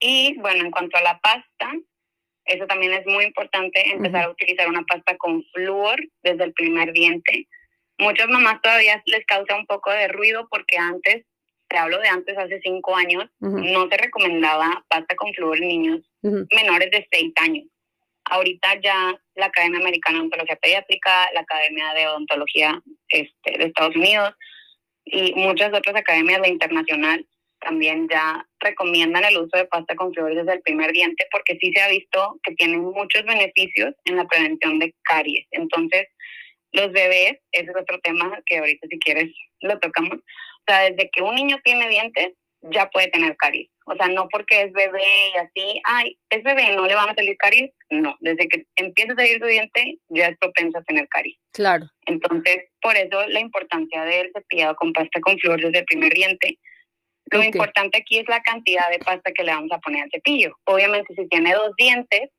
Y 0.00 0.36
bueno, 0.40 0.64
en 0.64 0.72
cuanto 0.72 0.96
a 0.96 1.02
la 1.02 1.20
pasta, 1.20 1.72
eso 2.44 2.66
también 2.66 2.92
es 2.92 3.06
muy 3.06 3.24
importante, 3.24 3.92
empezar 3.92 4.24
a 4.24 4.30
utilizar 4.30 4.68
una 4.68 4.82
pasta 4.82 5.16
con 5.16 5.44
flúor 5.54 6.00
desde 6.22 6.44
el 6.44 6.52
primer 6.54 6.92
diente. 6.92 7.46
Muchas 7.98 8.28
mamás 8.28 8.60
todavía 8.62 9.00
les 9.06 9.24
causa 9.26 9.54
un 9.54 9.66
poco 9.66 9.92
de 9.92 10.08
ruido 10.08 10.48
porque 10.50 10.76
antes 10.76 11.24
te 11.70 11.78
hablo 11.78 11.98
de 12.00 12.08
antes, 12.08 12.36
hace 12.36 12.60
cinco 12.62 12.96
años, 12.96 13.24
no 13.38 13.88
se 13.88 13.96
recomendaba 13.96 14.84
pasta 14.88 15.14
con 15.14 15.32
flúor 15.32 15.56
en 15.58 15.68
niños 15.68 16.00
menores 16.22 16.90
de 16.90 17.06
seis 17.10 17.32
años. 17.36 17.66
Ahorita 18.24 18.80
ya 18.82 19.18
la 19.36 19.46
Academia 19.46 19.80
Americana 19.80 20.18
de 20.18 20.20
Odontología 20.22 20.56
Pediátrica, 20.56 21.32
la 21.32 21.40
Academia 21.40 21.94
de 21.94 22.08
Odontología 22.08 22.82
este, 23.08 23.58
de 23.58 23.64
Estados 23.64 23.96
Unidos 23.96 24.34
y 25.04 25.32
muchas 25.34 25.72
otras 25.72 25.96
academias 25.96 26.42
de 26.42 26.48
internacional 26.48 27.26
también 27.60 28.08
ya 28.08 28.46
recomiendan 28.60 29.24
el 29.24 29.36
uso 29.36 29.56
de 29.56 29.66
pasta 29.66 29.94
con 29.94 30.12
flúor 30.12 30.34
desde 30.34 30.54
el 30.54 30.62
primer 30.62 30.92
diente 30.92 31.26
porque 31.30 31.56
sí 31.60 31.72
se 31.74 31.82
ha 31.82 31.88
visto 31.88 32.40
que 32.42 32.54
tiene 32.54 32.78
muchos 32.78 33.24
beneficios 33.24 33.94
en 34.04 34.16
la 34.16 34.26
prevención 34.26 34.78
de 34.78 34.94
caries. 35.04 35.46
Entonces, 35.50 36.08
los 36.72 36.90
bebés, 36.92 37.38
ese 37.52 37.70
es 37.70 37.76
otro 37.76 37.98
tema 38.00 38.40
que 38.46 38.58
ahorita 38.58 38.86
si 38.88 38.98
quieres 38.98 39.30
lo 39.60 39.78
tocamos, 39.78 40.20
sea, 40.70 40.90
desde 40.90 41.10
que 41.10 41.22
un 41.22 41.34
niño 41.34 41.58
tiene 41.64 41.88
dientes, 41.88 42.32
ya 42.62 42.88
puede 42.90 43.08
tener 43.08 43.36
caries. 43.36 43.70
O 43.86 43.94
sea, 43.96 44.08
no 44.08 44.28
porque 44.28 44.62
es 44.62 44.72
bebé 44.72 45.02
y 45.34 45.38
así, 45.38 45.82
ay, 45.84 46.18
es 46.28 46.42
bebé, 46.44 46.76
no 46.76 46.86
le 46.86 46.94
van 46.94 47.08
a 47.08 47.14
salir 47.14 47.36
caries. 47.38 47.72
No, 47.90 48.16
desde 48.20 48.48
que 48.48 48.66
empieza 48.76 49.12
a 49.12 49.16
salir 49.16 49.40
su 49.40 49.46
diente, 49.46 49.98
ya 50.08 50.28
es 50.28 50.38
propenso 50.38 50.78
a 50.78 50.82
tener 50.82 51.08
caries. 51.08 51.36
Claro. 51.52 51.86
Entonces, 52.06 52.66
por 52.80 52.96
eso 52.96 53.26
la 53.26 53.40
importancia 53.40 54.04
del 54.04 54.30
cepillado 54.32 54.76
con 54.76 54.92
pasta 54.92 55.20
con 55.20 55.38
flúor 55.38 55.60
desde 55.60 55.80
el 55.80 55.84
primer 55.86 56.12
diente. 56.12 56.58
Lo 57.32 57.42
importante 57.42 57.98
aquí 57.98 58.18
es 58.18 58.28
la 58.28 58.42
cantidad 58.42 58.90
de 58.90 58.98
pasta 58.98 59.32
que 59.32 59.44
le 59.44 59.52
vamos 59.52 59.70
a 59.72 59.78
poner 59.78 60.04
al 60.04 60.10
cepillo. 60.10 60.56
Obviamente, 60.64 61.14
si 61.14 61.28
tiene 61.28 61.54
dos 61.54 61.70
dientes, 61.76 62.30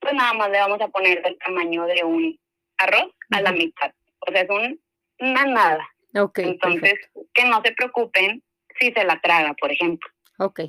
pues 0.00 0.14
nada 0.14 0.32
más 0.34 0.50
le 0.50 0.58
vamos 0.58 0.80
a 0.80 0.88
poner 0.88 1.22
del 1.22 1.38
tamaño 1.38 1.86
de 1.86 2.04
un 2.04 2.38
arroz 2.78 3.12
a 3.30 3.40
la 3.40 3.52
mitad. 3.52 3.92
O 4.20 4.32
sea, 4.32 4.42
es 4.42 4.50
un 4.50 4.80
nada. 5.20 5.88
Entonces, 6.16 6.94
que 7.34 7.44
no 7.44 7.60
se 7.62 7.72
preocupen 7.72 8.42
si 8.78 8.92
se 8.92 9.04
la 9.04 9.20
traga, 9.20 9.54
por 9.54 9.70
ejemplo. 9.70 10.08
Ok. 10.38 10.60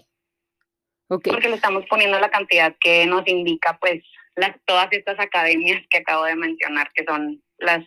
Okay. 1.10 1.32
Porque 1.32 1.50
le 1.50 1.56
estamos 1.56 1.86
poniendo 1.89 2.20
la 2.20 2.30
cantidad 2.30 2.75
que 2.80 3.06
nos 3.06 3.25
indica, 3.27 3.77
pues, 3.80 4.04
las, 4.36 4.56
todas 4.66 4.88
estas 4.92 5.20
academias 5.20 5.82
que 5.89 6.00
acabo 6.00 6.25
de 6.25 6.36
mencionar, 6.36 6.92
que 6.94 7.06
son 7.06 7.42
las 7.58 7.86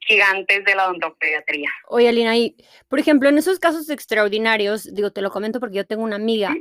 gigantes 0.00 0.64
de 0.64 0.74
la 0.74 0.86
odontopediatría. 0.86 1.70
Oye, 1.88 2.08
Alina, 2.08 2.36
y 2.36 2.56
por 2.88 2.98
ejemplo, 2.98 3.28
en 3.28 3.38
esos 3.38 3.58
casos 3.58 3.90
extraordinarios, 3.90 4.92
digo, 4.94 5.12
te 5.12 5.22
lo 5.22 5.30
comento 5.30 5.60
porque 5.60 5.76
yo 5.76 5.86
tengo 5.86 6.02
una 6.02 6.16
amiga 6.16 6.54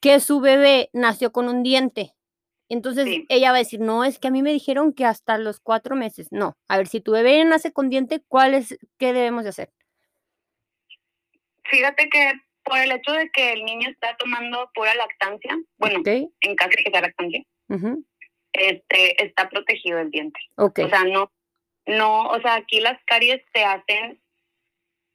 que 0.00 0.18
su 0.20 0.40
bebé 0.40 0.88
nació 0.92 1.30
con 1.30 1.48
un 1.48 1.62
diente. 1.62 2.14
Entonces 2.68 3.06
ella 3.28 3.50
va 3.50 3.56
a 3.56 3.60
decir, 3.60 3.80
no, 3.80 4.04
es 4.04 4.18
que 4.18 4.28
a 4.28 4.30
mí 4.30 4.42
me 4.42 4.52
dijeron 4.52 4.92
que 4.92 5.04
hasta 5.04 5.38
los 5.38 5.60
cuatro 5.60 5.96
meses. 5.96 6.28
No, 6.30 6.56
a 6.68 6.76
ver, 6.76 6.86
si 6.86 7.00
tu 7.00 7.12
bebé 7.12 7.42
nace 7.44 7.72
con 7.72 7.88
diente, 7.88 8.22
¿cuál 8.28 8.54
es, 8.54 8.78
qué 8.98 9.12
debemos 9.12 9.44
de 9.44 9.50
hacer? 9.50 9.70
Fíjate 11.64 12.08
que 12.10 12.32
por 12.64 12.78
el 12.78 12.92
hecho 12.92 13.12
de 13.12 13.30
que 13.30 13.52
el 13.52 13.64
niño 13.64 13.88
está 13.88 14.16
tomando 14.18 14.70
pura 14.74 14.94
lactancia, 14.94 15.58
bueno, 15.78 16.02
en 16.04 16.56
caso 16.56 16.70
de 16.76 16.84
que 16.84 16.90
sea 16.90 17.00
lactancia, 17.00 17.42
este, 18.52 19.24
está 19.24 19.48
protegido 19.48 19.98
el 19.98 20.10
diente. 20.10 20.40
O 20.56 20.70
sea, 20.74 21.04
no, 21.04 21.32
no, 21.86 22.28
o 22.28 22.40
sea, 22.42 22.56
aquí 22.56 22.80
las 22.80 23.02
caries 23.06 23.42
se 23.54 23.64
hacen, 23.64 24.20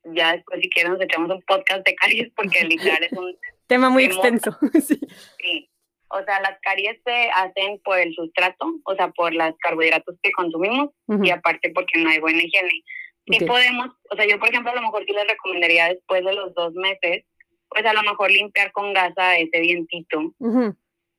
ya 0.05 0.33
después 0.33 0.59
si 0.61 0.69
quieren 0.69 0.93
nos 0.93 1.01
echamos 1.01 1.29
un 1.29 1.41
podcast 1.43 1.85
de 1.85 1.95
caries 1.95 2.31
porque 2.35 2.63
literal 2.63 3.03
es 3.03 3.13
un 3.13 3.37
tema 3.67 3.89
muy 3.89 4.05
extenso. 4.05 4.57
sí. 4.81 5.69
O 6.13 6.23
sea, 6.25 6.39
las 6.41 6.59
caries 6.61 7.01
se 7.03 7.29
hacen 7.35 7.79
por 7.83 7.97
el 7.97 8.13
sustrato, 8.13 8.71
o 8.85 8.95
sea, 8.95 9.09
por 9.09 9.33
los 9.33 9.55
carbohidratos 9.57 10.15
que 10.21 10.31
consumimos 10.31 10.91
y 11.23 11.31
aparte 11.31 11.71
porque 11.73 11.99
no 11.99 12.09
hay 12.09 12.19
buena 12.19 12.43
higiene. 12.43 12.83
Sí 13.25 13.45
podemos, 13.45 13.89
o 14.11 14.15
sea, 14.15 14.27
yo 14.27 14.37
por 14.39 14.49
ejemplo 14.49 14.71
a 14.71 14.75
lo 14.75 14.81
mejor 14.81 15.05
sí 15.05 15.13
les 15.13 15.27
recomendaría 15.27 15.89
después 15.89 16.23
de 16.23 16.33
los 16.33 16.53
dos 16.53 16.73
meses, 16.73 17.25
pues 17.69 17.85
a 17.85 17.93
lo 17.93 18.03
mejor 18.03 18.29
limpiar 18.29 18.71
con 18.73 18.93
gasa 18.93 19.37
ese 19.37 19.59
dientito, 19.59 20.33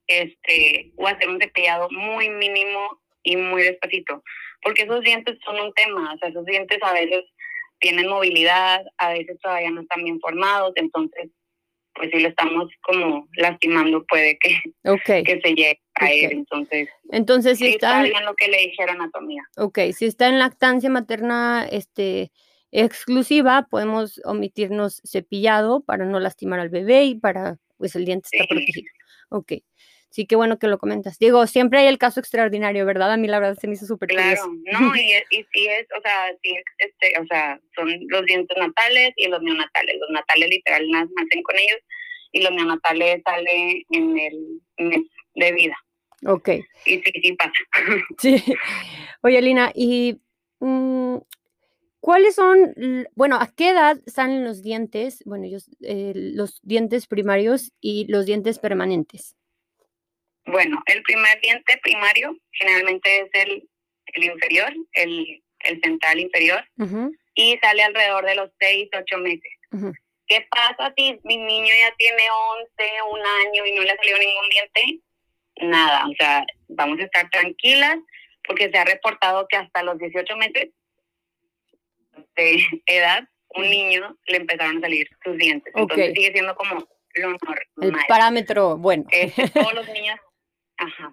este, 0.07 0.93
o 0.97 1.09
hacer 1.09 1.29
un 1.29 1.41
cepillado 1.41 1.89
muy 1.91 2.29
mínimo 2.29 3.01
y 3.25 3.37
muy 3.37 3.63
despacito, 3.63 4.23
porque 4.63 4.85
esos 4.85 5.01
dientes 5.01 5.39
son 5.45 5.59
un 5.59 5.73
tema, 5.73 6.15
o 6.15 6.19
sea, 6.19 6.29
esos 6.29 6.45
dientes 6.45 6.79
a 6.83 6.93
veces 6.93 7.25
tienen 7.81 8.09
movilidad, 8.09 8.85
a 8.99 9.13
veces 9.13 9.39
todavía 9.41 9.71
no 9.71 9.81
están 9.81 10.05
bien 10.05 10.21
formados, 10.21 10.73
entonces 10.77 11.31
pues 11.95 12.11
si 12.11 12.21
lo 12.21 12.29
estamos 12.29 12.71
como 12.83 13.29
lastimando 13.37 14.05
puede 14.07 14.39
que, 14.39 14.57
que 15.25 15.41
se 15.41 15.49
llegue 15.55 15.81
a 15.95 16.11
él. 16.11 16.33
Entonces, 16.33 16.89
Entonces 17.11 17.59
si 17.59 17.69
está, 17.69 18.05
en 18.05 18.25
lo 18.25 18.35
que 18.35 18.49
le 18.49 18.59
dijeron 18.59 19.01
anatomía. 19.01 19.43
Ok, 19.57 19.79
si 19.93 20.07
está 20.07 20.29
en 20.29 20.39
lactancia 20.39 20.91
materna 20.91 21.67
este, 21.71 22.33
exclusiva, 22.73 23.69
podemos 23.71 24.21
omitirnos 24.25 25.01
cepillado 25.05 25.83
para 25.85 26.05
no 26.05 26.19
lastimar 26.21 26.61
al 26.61 26.71
bebé 26.71 27.05
y 27.05 27.15
para, 27.15 27.59
pues 27.77 27.95
el 27.95 28.05
diente 28.05 28.29
está 28.33 28.47
protegido. 28.47 28.91
Ok. 29.31 29.53
Sí, 30.15 30.27
qué 30.27 30.37
bueno 30.37 30.61
que 30.61 30.69
lo 30.69 30.79
comentas. 30.79 31.19
Digo, 31.19 31.45
siempre 31.49 31.81
hay 31.81 31.89
el 31.89 31.99
caso 31.99 32.21
extraordinario, 32.21 32.87
¿verdad? 32.87 33.11
A 33.11 33.17
mí 33.17 33.27
la 33.27 33.41
verdad 33.41 33.59
se 33.61 33.67
me 33.67 33.73
hizo 33.73 33.85
súper 33.85 34.11
Claro, 34.11 34.43
no, 34.71 34.95
y, 34.95 35.13
y 35.31 35.45
sí 35.53 35.67
es, 35.67 35.89
o 35.99 36.01
sea, 36.03 36.33
sí, 36.41 36.55
este, 36.79 37.21
o 37.21 37.27
sea, 37.27 37.61
son 37.75 37.91
los 38.07 38.25
dientes 38.25 38.57
natales 38.57 39.13
y 39.17 39.27
los 39.27 39.43
neonatales. 39.43 39.97
Los 39.99 40.11
natales 40.11 40.51
literal 40.51 40.89
nacen 40.89 41.43
con 41.43 41.57
ellos 41.59 41.81
y 42.31 42.43
los 42.43 42.53
neonatales 42.53 43.23
salen 43.25 43.83
en 43.91 44.19
el 44.21 44.61
mes 44.89 45.03
de 45.35 45.53
vida. 45.53 45.77
Ok. 46.27 46.49
Y 46.87 46.99
sí, 47.01 47.13
sí 47.21 47.33
pasa. 47.33 47.53
Sí. 48.19 48.37
Oye, 49.21 49.43
Lina, 49.43 49.73
¿y 49.75 50.21
mm, 50.61 51.17
cuáles 51.99 52.37
son, 52.37 53.09
bueno, 53.17 53.35
a 53.41 53.53
qué 53.53 53.71
edad 53.71 54.01
salen 54.07 54.45
los 54.45 54.63
dientes, 54.63 55.25
bueno, 55.27 55.47
ellos, 55.47 55.69
eh, 55.81 56.13
los 56.15 56.61
dientes 56.63 57.09
primarios 57.09 57.73
y 57.81 58.07
los 58.07 58.27
dientes 58.27 58.61
permanentes? 58.61 59.35
Bueno, 60.47 60.83
el 60.87 61.03
primer 61.03 61.41
diente 61.41 61.79
primario 61.83 62.37
generalmente 62.53 63.21
es 63.21 63.29
el, 63.33 63.69
el 64.07 64.25
inferior, 64.25 64.73
el, 64.93 65.43
el 65.61 65.81
central 65.81 66.21
inferior, 66.21 66.65
y 67.35 67.59
sale 67.63 67.83
alrededor 67.83 68.27
de 68.27 68.35
los 68.35 68.51
6, 68.61 68.89
8 68.95 69.19
meses. 69.19 69.53
¿Qué 70.27 70.47
pasa 70.51 70.93
si 70.97 71.19
mi 71.25 71.37
niño 71.37 71.75
ya 71.79 71.95
tiene 71.97 72.23
11, 72.59 72.73
un 73.11 73.21
año 73.21 73.67
y 73.67 73.73
no 73.73 73.83
le 73.83 73.91
ha 73.91 73.97
salido 73.97 74.19
ningún 74.19 74.49
diente? 74.51 75.01
Nada, 75.61 76.07
o 76.07 76.15
sea, 76.19 76.45
vamos 76.69 76.99
a 77.01 77.05
estar 77.05 77.29
tranquilas 77.31 77.99
porque 78.47 78.71
se 78.71 78.79
ha 78.79 78.85
reportado 78.85 79.47
que 79.49 79.57
hasta 79.57 79.83
los 79.83 79.99
18 79.99 80.37
meses 80.37 80.71
de 82.37 82.83
edad, 82.87 83.25
un 83.51 83.65
niño 83.71 84.17
le 84.27 84.39
empezaron 84.39 84.79
a 84.79 84.81
salir 84.81 85.09
sus 85.25 85.37
dientes. 85.37 85.73
Entonces 85.77 86.13
sigue 86.15 86.33
siendo 86.33 86.55
como 86.57 86.87
lo 87.15 87.31
normal. 87.31 87.59
El 87.81 87.93
parámetro, 88.09 88.77
bueno. 88.77 89.05
Todos 89.53 89.75
los 89.75 89.89
niños 89.89 90.19
Ajá. 90.77 91.13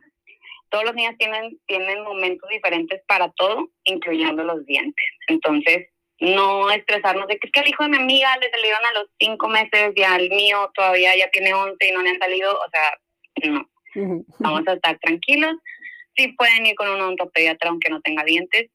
Todos 0.70 0.86
los 0.86 0.96
niños 0.96 1.16
tienen, 1.18 1.60
tienen 1.68 2.04
momentos 2.04 2.50
diferentes 2.50 3.02
para 3.08 3.30
todo, 3.32 3.70
incluyendo 3.84 4.44
los 4.44 4.66
dientes. 4.66 5.06
Entonces, 5.28 5.90
no 6.20 6.70
estresarnos 6.70 7.28
de 7.28 7.38
que 7.38 7.48
es 7.48 7.52
que 7.52 7.60
al 7.60 7.68
hijo 7.68 7.84
de 7.84 7.90
mi 7.90 7.98
amiga 7.98 8.38
le 8.38 8.50
salieron 8.50 8.86
a 8.86 8.94
los 8.94 9.10
cinco 9.20 9.50
meses 9.50 9.92
y 9.96 10.04
al 10.04 10.30
mío 10.30 10.72
todavía 10.76 11.18
ya 11.18 11.30
tiene 11.32 11.54
once 11.54 11.88
y 11.88 11.92
no 11.92 12.02
le 12.02 12.12
han 12.12 12.20
salido. 12.20 12.54
O 12.54 12.70
sea, 12.72 13.50
no. 13.50 13.68
Vamos 14.40 14.68
a 14.68 14.74
estar 14.74 14.98
tranquilos. 15.00 15.56
Sí 16.16 16.30
pueden 16.30 16.66
ir 16.66 16.76
con 16.76 16.90
un 16.90 17.02
odontopediatra 17.02 17.70
aunque 17.70 17.90
no 17.90 18.02
tenga 18.02 18.24
dientes 18.24 18.70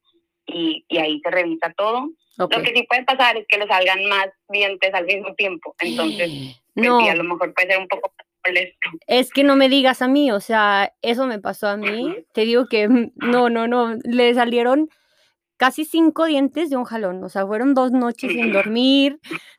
y, 0.44 0.84
y 0.88 0.98
ahí 0.98 1.20
se 1.22 1.30
revisa 1.30 1.72
todo. 1.74 2.10
Lo 2.38 2.48
que 2.48 2.72
sí 2.74 2.82
puede 2.82 3.04
pasar 3.04 3.36
es 3.36 3.46
que 3.48 3.58
le 3.58 3.66
salgan 3.66 4.04
más 4.06 4.28
dientes 4.48 4.92
al 4.92 5.06
mismo 5.06 5.34
tiempo. 5.34 5.74
Entonces, 5.78 6.28
pues 6.74 6.86
no. 6.86 6.98
a 6.98 7.14
lo 7.14 7.24
mejor 7.24 7.54
puede 7.54 7.68
ser 7.68 7.78
un 7.78 7.88
poco 7.88 8.12
es 9.06 9.30
que 9.30 9.44
no 9.44 9.56
me 9.56 9.68
digas 9.68 10.02
a 10.02 10.08
mí, 10.08 10.30
o 10.30 10.40
sea, 10.40 10.92
eso 11.02 11.26
me 11.26 11.38
pasó 11.38 11.68
a 11.68 11.76
mí. 11.76 12.16
Te 12.32 12.42
digo 12.42 12.66
que 12.66 12.88
mm, 12.88 13.12
no, 13.16 13.50
no, 13.50 13.68
no, 13.68 13.96
le 14.04 14.34
salieron 14.34 14.88
casi 15.56 15.84
cinco 15.84 16.26
dientes 16.26 16.70
de 16.70 16.76
un 16.76 16.84
jalón, 16.84 17.22
o 17.24 17.28
sea, 17.28 17.46
fueron 17.46 17.74
dos 17.74 17.92
noches 17.92 18.32
sin 18.32 18.52
dormir. 18.52 19.18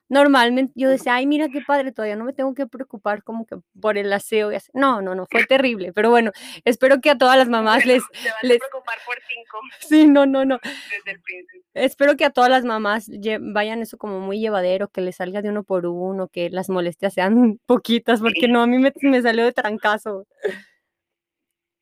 Normalmente 0.09 0.71
yo 0.75 0.89
decía, 0.89 1.15
ay, 1.15 1.27
mira 1.27 1.49
qué 1.49 1.61
padre, 1.61 1.91
todavía 1.91 2.15
no 2.15 2.23
me 2.23 2.31
tengo 2.31 2.53
que 2.53 2.65
preocupar 2.65 3.23
como 3.23 3.45
que 3.45 3.57
por 3.81 3.97
el 3.97 4.11
aseo 4.13 4.51
y 4.51 4.55
así. 4.55 4.71
No, 4.73 5.01
no, 5.01 5.15
no, 5.15 5.25
fue 5.29 5.45
terrible, 5.49 5.91
pero 5.93 6.09
bueno, 6.09 6.31
espero 6.63 7.01
que 7.01 7.09
a 7.09 7.17
todas 7.17 7.37
las 7.37 7.49
mamás 7.49 7.85
les... 7.85 8.03
les... 8.41 8.59
preocupar 8.59 8.97
por 9.05 9.15
cinco. 9.27 9.57
Sí, 9.79 10.07
no, 10.07 10.25
no, 10.25 10.45
no. 10.45 10.59
Espero 11.73 12.15
que 12.15 12.25
a 12.25 12.29
todas 12.29 12.49
las 12.49 12.63
mamás 12.63 13.09
vayan 13.41 13.81
eso 13.81 13.97
como 13.97 14.19
muy 14.19 14.39
llevadero, 14.39 14.87
que 14.87 15.01
les 15.01 15.17
salga 15.17 15.41
de 15.41 15.49
uno 15.49 15.63
por 15.63 15.85
uno, 15.85 16.27
que 16.29 16.49
las 16.49 16.69
molestias 16.69 17.13
sean 17.13 17.59
poquitas, 17.65 18.21
porque 18.21 18.47
no, 18.47 18.61
a 18.61 18.67
mí 18.67 18.77
me, 18.77 18.93
me 19.01 19.21
salió 19.21 19.43
de 19.43 19.51
trancazo. 19.51 20.25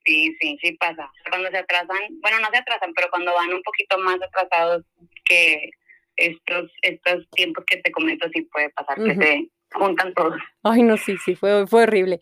Sí, 0.05 0.35
sí, 0.39 0.57
sí 0.61 0.71
pasa. 0.73 1.11
Cuando 1.29 1.49
se 1.49 1.57
atrasan, 1.57 1.97
bueno, 2.21 2.39
no 2.39 2.49
se 2.51 2.57
atrasan, 2.57 2.93
pero 2.93 3.09
cuando 3.09 3.33
van 3.33 3.53
un 3.53 3.63
poquito 3.63 3.97
más 3.97 4.17
atrasados 4.21 4.83
que 5.25 5.71
estos 6.15 6.71
estos 6.81 7.27
tiempos 7.31 7.65
que 7.65 7.77
te 7.77 7.91
comento, 7.91 8.27
sí 8.33 8.43
puede 8.43 8.69
pasar 8.69 8.97
que 9.03 9.15
se 9.15 9.49
juntan 9.73 10.13
todos. 10.13 10.39
Ay, 10.63 10.83
no, 10.83 10.97
sí, 10.97 11.17
sí, 11.17 11.35
fue, 11.35 11.65
fue 11.67 11.83
horrible. 11.83 12.19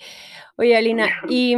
Oye, 0.55 0.75
Alina, 0.75 1.21
y 1.29 1.55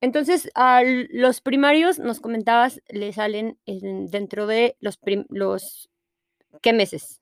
entonces 0.00 0.50
a 0.54 0.82
los 0.84 1.40
primarios, 1.40 1.98
nos 1.98 2.20
comentabas, 2.20 2.82
le 2.88 3.12
salen 3.12 3.58
dentro 3.64 4.46
de 4.46 4.76
los, 4.80 4.98
los, 5.28 5.90
¿qué 6.62 6.72
meses? 6.72 7.20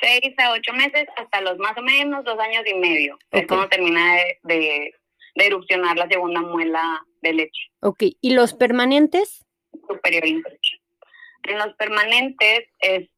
Seis 0.00 0.34
a 0.38 0.52
ocho 0.52 0.72
meses, 0.74 1.06
hasta 1.16 1.40
los 1.40 1.56
más 1.58 1.76
o 1.78 1.82
menos 1.82 2.22
dos 2.24 2.38
años 2.38 2.64
y 2.66 2.74
medio. 2.74 3.18
Es 3.30 3.46
cuando 3.46 3.68
termina 3.68 4.14
de 4.14 4.38
de 4.42 4.94
erupcionar 5.44 5.96
la 5.96 6.08
segunda 6.08 6.40
muela 6.40 7.04
de 7.20 7.32
leche. 7.34 7.70
Ok, 7.80 8.04
¿y 8.20 8.34
los 8.34 8.54
permanentes? 8.54 9.44
Superior 9.88 10.26
inferior. 10.26 10.60
En 11.44 11.58
los 11.58 11.74
permanentes 11.74 12.68
es... 12.80 13.08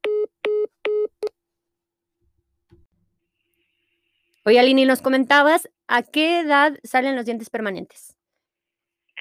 Oye, 4.45 4.59
Aline, 4.59 4.87
nos 4.87 5.03
comentabas, 5.03 5.69
¿a 5.87 6.03
qué 6.03 6.41
edad 6.41 6.79
salen 6.83 7.17
los 7.17 7.27
dientes 7.27 7.51
permanentes? 7.51 8.17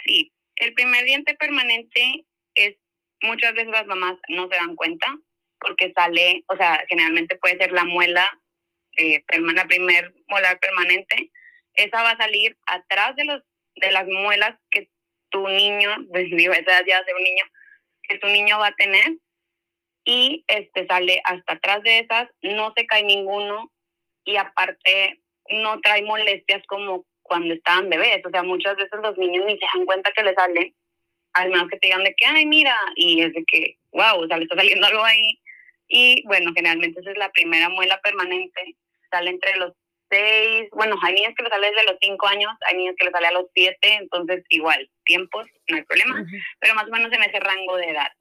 Sí, 0.06 0.32
el 0.56 0.74
primer 0.74 1.04
diente 1.06 1.36
permanente 1.36 2.26
es, 2.56 2.78
muchas 3.22 3.54
veces 3.54 3.72
las 3.72 3.86
mamás 3.88 4.18
no 4.30 4.48
se 4.48 4.56
dan 4.56 4.76
cuenta, 4.76 5.08
porque 5.60 5.92
sale, 5.94 6.44
o 6.48 6.56
sea, 6.56 6.84
generalmente 6.88 7.36
puede 7.38 7.58
ser 7.58 7.72
la 7.72 7.84
muela, 7.84 8.28
eh, 8.98 9.24
la 9.30 9.66
primer 9.66 10.14
molar 10.28 10.60
permanente, 10.60 11.32
esa 11.78 12.04
va 12.04 12.12
a 12.12 12.18
salir 12.18 12.58
atrás 12.66 13.16
de 13.16 13.26
los 13.26 13.42
de 13.80 13.92
las 13.92 14.08
muelas 14.08 14.56
que 14.72 14.90
tu 15.30 15.48
niño, 15.48 15.90
pues 16.10 16.30
digo, 16.32 16.54
esa 16.54 16.86
ya 16.86 17.04
de 17.04 17.14
un 17.14 17.24
niño, 17.24 17.46
que 18.04 18.18
tu 18.18 18.28
niño 18.28 18.60
va 18.60 18.68
a 18.68 18.76
tener. 18.76 19.18
Y 20.06 20.46
este 20.48 20.88
sale 20.88 21.22
hasta 21.26 21.54
atrás 21.54 21.84
de 21.84 22.00
esas, 22.00 22.30
no 22.42 22.74
se 22.76 22.86
cae 22.86 23.04
ninguno 23.04 23.72
y 24.24 24.38
aparte 24.38 25.22
no 25.50 25.80
trae 25.82 26.02
molestias 26.02 26.64
como 26.68 27.06
cuando 27.24 27.54
estaban 27.54 27.90
bebés, 27.90 28.26
o 28.26 28.30
sea, 28.30 28.42
muchas 28.42 28.78
veces 28.78 29.00
los 29.04 29.18
niños 29.18 29.46
ni 29.46 29.58
se 29.58 29.66
dan 29.74 29.86
cuenta 29.86 30.12
que 30.14 30.24
le 30.24 30.34
sale, 30.34 30.74
al 31.34 31.50
menos 31.50 31.68
que 31.70 31.78
te 31.78 31.88
digan 31.88 32.06
de 32.06 32.16
que, 32.16 32.26
ay, 32.26 32.46
mira, 32.46 32.78
y 32.96 33.22
es 33.22 33.34
de 33.34 33.44
que, 33.46 33.78
wow, 33.92 34.24
o 34.24 34.28
sea, 34.28 34.38
le 34.38 34.44
está 34.44 34.56
saliendo 34.56 34.88
algo 34.88 35.04
ahí. 35.04 35.40
Y 35.90 36.24
bueno, 36.26 36.54
generalmente 36.56 37.02
esa 37.02 37.12
es 37.12 37.18
la 37.18 37.30
primera 37.32 37.68
muela 37.68 38.00
permanente, 38.02 38.78
sale 39.12 39.30
entre 39.30 39.58
los 39.58 39.74
seis, 40.10 40.70
bueno, 40.72 40.96
hay 41.04 41.16
niños 41.16 41.34
que 41.38 41.44
le 41.44 41.50
sale 41.50 41.72
desde 41.72 41.86
los 41.86 41.98
cinco 42.02 42.28
años, 42.28 42.54
hay 42.68 42.78
niños 42.78 42.96
que 42.98 43.06
le 43.06 43.12
sale 43.12 43.28
a 43.28 43.32
los 43.32 43.46
siete, 43.54 43.94
entonces 43.96 44.44
igual, 44.50 44.90
tiempos, 45.04 45.48
no 45.68 45.78
hay 45.78 45.84
problema, 45.84 46.26
pero 46.60 46.76
más 46.76 46.86
o 46.86 46.92
menos 46.92 47.12
en 47.12 47.24
ese 47.24 47.40
rango 47.40 47.78
de 47.78 47.90
edad. 47.90 48.12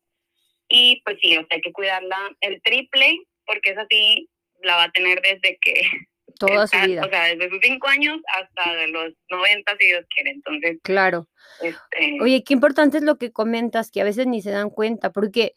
Y 0.69 1.03
pues 1.05 1.19
sí, 1.21 1.37
o 1.37 1.41
sea, 1.47 1.57
hay 1.57 1.61
que 1.61 1.73
cuidarla 1.73 2.17
el 2.41 2.61
triple, 2.63 3.19
porque 3.47 3.71
es 3.71 3.79
así, 3.79 4.29
la 4.63 4.77
va 4.77 4.85
a 4.85 4.93
tener 4.93 5.21
desde 5.23 5.59
que... 5.61 5.75
Toda 6.39 6.67
su 6.67 6.77
vida. 6.85 7.03
O 7.03 7.09
sea, 7.09 7.35
desde 7.35 7.49
sus 7.49 7.61
cinco 7.63 7.89
años 7.89 8.21
hasta 8.37 8.87
los 8.89 9.15
90, 9.31 9.77
si 9.79 9.87
Dios 9.87 10.05
quiere. 10.15 10.33
Entonces. 10.33 10.77
Claro. 10.83 11.29
Este 11.63 12.19
Oye, 12.21 12.45
qué 12.45 12.53
importante 12.53 12.99
es 12.99 13.05
lo 13.05 13.17
que 13.17 13.33
comentas, 13.33 13.91
que 13.91 14.03
a 14.03 14.05
veces 14.05 14.27
ni 14.27 14.43
se 14.43 14.51
dan 14.51 14.69
cuenta, 14.69 15.13
porque 15.13 15.55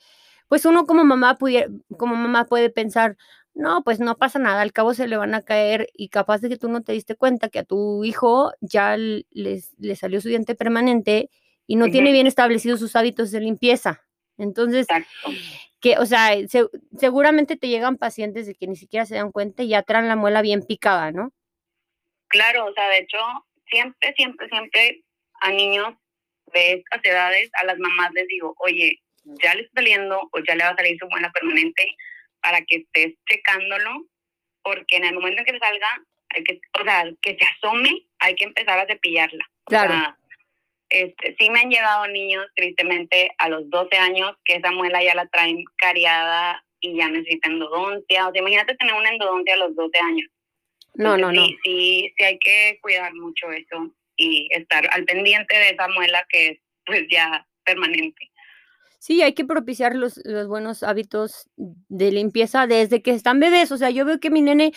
pues 0.49 0.65
uno 0.65 0.85
como 0.85 1.03
mamá 1.03 1.37
pudiera, 1.37 1.67
como 1.97 2.15
mamá 2.15 2.45
puede 2.45 2.69
pensar, 2.69 3.17
no, 3.53 3.83
pues 3.83 3.99
no 3.99 4.17
pasa 4.17 4.39
nada, 4.39 4.61
al 4.61 4.71
cabo 4.71 4.93
se 4.93 5.07
le 5.07 5.17
van 5.17 5.33
a 5.33 5.41
caer 5.41 5.89
y 5.93 6.09
capaz 6.09 6.39
de 6.39 6.49
que 6.49 6.57
tú 6.57 6.69
no 6.69 6.81
te 6.81 6.93
diste 6.93 7.15
cuenta 7.15 7.49
que 7.49 7.59
a 7.59 7.63
tu 7.63 8.03
hijo 8.03 8.53
ya 8.61 8.95
les, 8.97 9.73
le 9.77 9.95
salió 9.95 10.21
su 10.21 10.29
diente 10.29 10.55
permanente 10.55 11.29
y 11.67 11.75
no 11.75 11.89
tiene 11.89 12.11
bien 12.11 12.25
establecidos 12.25 12.79
sus 12.79 12.95
hábitos 12.95 13.31
de 13.31 13.41
limpieza. 13.41 14.03
Entonces, 14.37 14.87
que, 15.81 15.97
o 15.97 16.05
sea, 16.05 16.31
seguramente 16.97 17.57
te 17.57 17.67
llegan 17.67 17.97
pacientes 17.97 18.47
de 18.47 18.55
que 18.55 18.67
ni 18.67 18.75
siquiera 18.75 19.05
se 19.05 19.15
dan 19.15 19.31
cuenta 19.31 19.63
y 19.63 19.69
ya 19.69 19.83
traen 19.83 20.07
la 20.07 20.15
muela 20.15 20.41
bien 20.41 20.63
picada, 20.63 21.11
¿no? 21.11 21.31
Claro, 22.27 22.65
o 22.65 22.73
sea, 22.73 22.87
de 22.89 22.99
hecho, 22.99 23.17
siempre, 23.69 24.13
siempre, 24.15 24.47
siempre 24.49 25.03
a 25.41 25.51
niños 25.51 25.93
de 26.53 26.73
estas 26.73 27.03
edades, 27.03 27.49
a 27.61 27.65
las 27.65 27.77
mamás 27.77 28.11
les 28.13 28.27
digo, 28.27 28.55
oye, 28.59 28.99
ya 29.43 29.53
le 29.55 29.61
está 29.61 29.81
saliendo 29.81 30.19
o 30.31 30.39
ya 30.39 30.55
le 30.55 30.63
va 30.63 30.71
a 30.71 30.75
salir 30.75 30.97
su 30.97 31.07
muela 31.07 31.31
permanente, 31.31 31.85
para 32.41 32.61
que 32.61 32.77
estés 32.77 33.15
checándolo, 33.29 34.05
porque 34.63 34.97
en 34.97 35.05
el 35.05 35.15
momento 35.15 35.41
en 35.41 35.45
que 35.45 35.59
salga, 35.59 35.87
hay 36.29 36.43
que, 36.43 36.61
o 36.79 36.83
sea, 36.83 37.05
que 37.21 37.37
se 37.37 37.45
asome, 37.45 38.05
hay 38.19 38.35
que 38.35 38.45
empezar 38.45 38.79
a 38.79 38.85
cepillarla. 38.85 39.45
Claro. 39.65 39.93
O 39.93 39.97
sea, 39.97 40.17
este, 40.89 41.35
sí 41.37 41.49
me 41.49 41.59
han 41.59 41.69
llegado 41.69 42.07
niños, 42.07 42.45
tristemente, 42.55 43.31
a 43.37 43.49
los 43.49 43.69
12 43.69 43.95
años, 43.97 44.35
que 44.43 44.55
esa 44.55 44.71
muela 44.71 45.03
ya 45.03 45.15
la 45.15 45.27
traen 45.27 45.63
cariada 45.77 46.63
y 46.79 46.97
ya 46.97 47.09
necesitan 47.09 47.53
endodoncia. 47.53 48.27
O 48.27 48.31
sea, 48.31 48.41
imagínate 48.41 48.75
tener 48.75 48.93
una 48.93 49.09
endodoncia 49.09 49.53
a 49.53 49.57
los 49.57 49.75
12 49.75 49.99
años. 49.99 50.29
No, 50.95 51.17
no, 51.17 51.31
no. 51.31 51.45
Sí, 51.45 51.57
sí, 51.63 52.13
hay 52.23 52.39
que 52.39 52.79
cuidar 52.81 53.13
mucho 53.13 53.51
eso 53.51 53.93
y 54.15 54.49
estar 54.51 54.87
al 54.91 55.05
pendiente 55.05 55.55
de 55.55 55.69
esa 55.69 55.87
muela 55.87 56.25
que 56.29 56.47
es 56.47 56.59
pues 56.85 57.05
ya 57.09 57.45
permanente. 57.63 58.29
Sí, 58.99 59.21
hay 59.21 59.33
que 59.33 59.45
propiciar 59.45 59.95
los, 59.95 60.19
los 60.25 60.47
buenos 60.47 60.83
hábitos 60.83 61.49
de 61.55 62.11
limpieza 62.11 62.67
desde 62.67 63.01
que 63.01 63.11
están 63.11 63.39
bebés. 63.39 63.71
O 63.71 63.77
sea, 63.77 63.89
yo 63.89 64.05
veo 64.05 64.19
que 64.19 64.29
mi 64.29 64.41
nene 64.41 64.73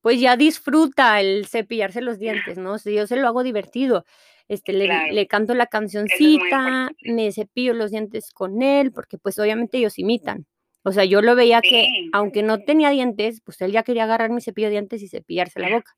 pues 0.00 0.20
ya 0.20 0.36
disfruta 0.36 1.20
el 1.20 1.46
cepillarse 1.46 2.00
los 2.00 2.18
dientes, 2.18 2.58
¿no? 2.58 2.78
Si 2.78 2.94
yo 2.94 3.06
se 3.06 3.16
lo 3.16 3.28
hago 3.28 3.42
divertido. 3.42 4.04
Este, 4.48 4.72
le, 4.72 5.12
le 5.12 5.26
canto 5.28 5.54
la 5.54 5.66
cancioncita, 5.66 6.90
me 7.02 7.30
cepillo 7.30 7.72
los 7.72 7.92
dientes 7.92 8.32
con 8.32 8.62
él, 8.62 8.90
porque 8.90 9.16
pues 9.16 9.38
obviamente 9.38 9.78
ellos 9.78 9.96
imitan. 9.98 10.46
O 10.82 10.90
sea, 10.90 11.04
yo 11.04 11.22
lo 11.22 11.36
veía 11.36 11.60
que, 11.60 11.86
aunque 12.12 12.42
no 12.42 12.58
tenía 12.58 12.90
dientes, 12.90 13.42
pues 13.44 13.60
él 13.60 13.70
ya 13.70 13.84
quería 13.84 14.04
agarrar 14.04 14.30
mi 14.30 14.40
cepillo 14.40 14.66
de 14.66 14.72
dientes 14.72 15.02
y 15.02 15.08
cepillarse 15.08 15.60
la 15.60 15.70
boca. 15.70 15.92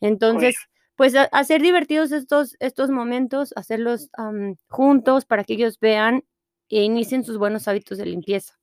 Entonces, 0.00 0.56
pues 0.96 1.14
hacer 1.30 1.62
divertidos 1.62 2.10
estos, 2.10 2.56
estos 2.58 2.90
momentos, 2.90 3.52
hacerlos 3.54 4.10
juntos 4.68 5.24
para 5.24 5.44
que 5.44 5.52
ellos 5.52 5.78
vean 5.78 6.24
e 6.70 6.82
inicien 6.82 7.24
sus 7.24 7.36
buenos 7.36 7.66
hábitos 7.66 7.98
de 7.98 8.06
limpieza. 8.06 8.54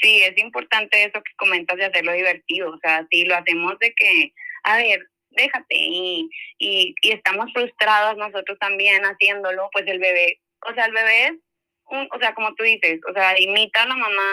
Sí, 0.00 0.22
es 0.22 0.38
importante 0.38 1.04
eso 1.04 1.22
que 1.22 1.32
comentas 1.36 1.76
de 1.76 1.84
hacerlo 1.84 2.12
divertido. 2.12 2.70
O 2.70 2.78
sea, 2.78 3.06
si 3.10 3.24
lo 3.24 3.36
hacemos 3.36 3.78
de 3.80 3.92
que, 3.92 4.32
a 4.62 4.76
ver, 4.76 5.08
déjate 5.30 5.74
y, 5.74 6.30
y, 6.58 6.94
estamos 7.02 7.52
frustrados 7.52 8.16
nosotros 8.16 8.58
también 8.58 9.02
haciéndolo, 9.02 9.68
pues 9.72 9.86
el 9.86 9.98
bebé, 9.98 10.40
o 10.68 10.74
sea, 10.74 10.86
el 10.86 10.92
bebé 10.92 11.24
es, 11.24 11.32
un, 11.86 12.08
o 12.12 12.18
sea, 12.18 12.34
como 12.34 12.54
tú 12.54 12.64
dices, 12.64 13.00
o 13.08 13.12
sea, 13.12 13.38
imita 13.40 13.82
a 13.82 13.88
la 13.88 13.96
mamá, 13.96 14.32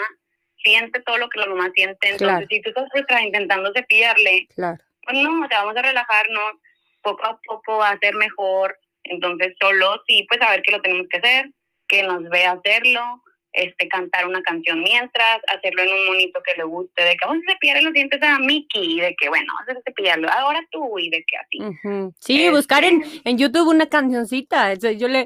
siente 0.63 1.01
todo 1.01 1.17
lo 1.17 1.29
que 1.29 1.39
la 1.39 1.47
mamá 1.47 1.71
siente. 1.73 2.09
Entonces, 2.09 2.47
si 2.49 2.61
tú 2.61 2.69
estás 2.69 2.89
frustrada 2.91 3.23
intentando 3.23 3.71
cepillarle, 3.73 4.47
claro. 4.55 4.83
pues 5.03 5.17
no, 5.17 5.45
o 5.45 5.47
sea, 5.47 5.63
vamos 5.63 5.77
a 5.77 5.81
relajarnos, 5.81 6.53
poco 7.01 7.25
a 7.25 7.39
poco 7.41 7.77
va 7.77 7.91
a 7.91 7.99
ser 7.99 8.15
mejor. 8.15 8.77
Entonces, 9.03 9.55
solo 9.59 10.03
sí, 10.07 10.25
pues 10.27 10.41
a 10.41 10.51
ver 10.51 10.61
qué 10.61 10.71
lo 10.71 10.81
tenemos 10.81 11.07
que 11.09 11.17
hacer 11.17 11.49
que 11.89 12.03
nos 12.03 12.23
ve 12.29 12.45
hacerlo, 12.45 13.21
este, 13.51 13.89
cantar 13.89 14.27
una 14.27 14.41
canción 14.43 14.81
mientras, 14.81 15.41
hacerlo 15.53 15.81
en 15.81 15.89
un 15.89 16.05
monito 16.05 16.39
que 16.45 16.53
le 16.55 16.63
guste, 16.63 17.03
de 17.03 17.11
que 17.17 17.27
vamos 17.27 17.43
a 17.47 17.51
cepillar 17.51 17.83
los 17.83 17.93
dientes 17.93 18.21
a 18.23 18.39
Mickey, 18.39 18.97
y 18.97 19.01
de 19.01 19.15
que 19.15 19.27
bueno, 19.27 19.51
vamos 19.59 19.81
a 19.81 19.83
cepillarlo 19.85 20.29
ahora 20.29 20.61
tú, 20.71 20.97
y 20.99 21.09
de 21.09 21.25
que 21.25 21.37
así. 21.37 22.13
Sí, 22.19 22.49
buscar 22.49 22.85
en, 22.85 23.01
este 23.01 23.29
en 23.29 23.37
YouTube 23.37 23.67
una 23.67 23.87
cancioncita, 23.89 24.75
yo 24.75 25.07
le, 25.09 25.25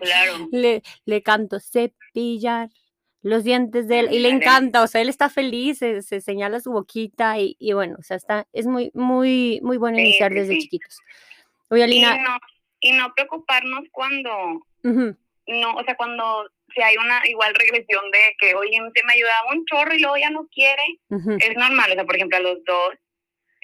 le, 0.51 0.81
le 1.05 1.21
canto 1.21 1.59
cepillar 1.59 2.69
los 3.23 3.45
dientes 3.45 3.87
de 3.87 3.99
él 3.99 4.09
y 4.11 4.19
le 4.19 4.29
encanta, 4.29 4.83
o 4.83 4.87
sea, 4.87 5.01
él 5.01 5.09
está 5.09 5.29
feliz, 5.29 5.79
se, 5.79 6.01
señala 6.01 6.59
su 6.59 6.71
boquita 6.71 7.39
y, 7.39 7.55
y, 7.57 7.71
bueno, 7.71 7.95
o 7.97 8.03
sea, 8.03 8.17
está, 8.17 8.47
es 8.51 8.67
muy, 8.67 8.91
muy, 8.93 9.59
muy 9.63 9.77
bueno 9.77 9.97
iniciar 9.97 10.33
desde 10.33 10.59
chiquitos. 10.59 10.99
Oye, 11.69 11.83
Alina. 11.83 12.39
Y 12.81 12.91
no, 12.91 13.13
preocuparnos 13.13 13.85
cuando, 13.91 14.67
no, 15.47 15.75
o 15.75 15.83
sea, 15.83 15.95
cuando 15.95 16.49
si 16.73 16.81
hay 16.81 16.97
una 16.97 17.21
igual 17.25 17.53
regresión 17.53 18.09
de 18.11 18.35
que, 18.39 18.55
oye, 18.55 18.79
te 18.93 19.03
me 19.03 19.13
ayudaba 19.13 19.51
un 19.53 19.65
chorro 19.65 19.93
y 19.93 19.99
luego 19.99 20.17
ya 20.17 20.29
no 20.29 20.47
quiere, 20.47 20.83
es 21.09 21.55
normal, 21.55 21.91
o 21.91 21.93
sea, 21.95 22.05
por 22.05 22.15
ejemplo, 22.15 22.37
a 22.37 22.41
los 22.41 22.63
dos, 22.63 22.93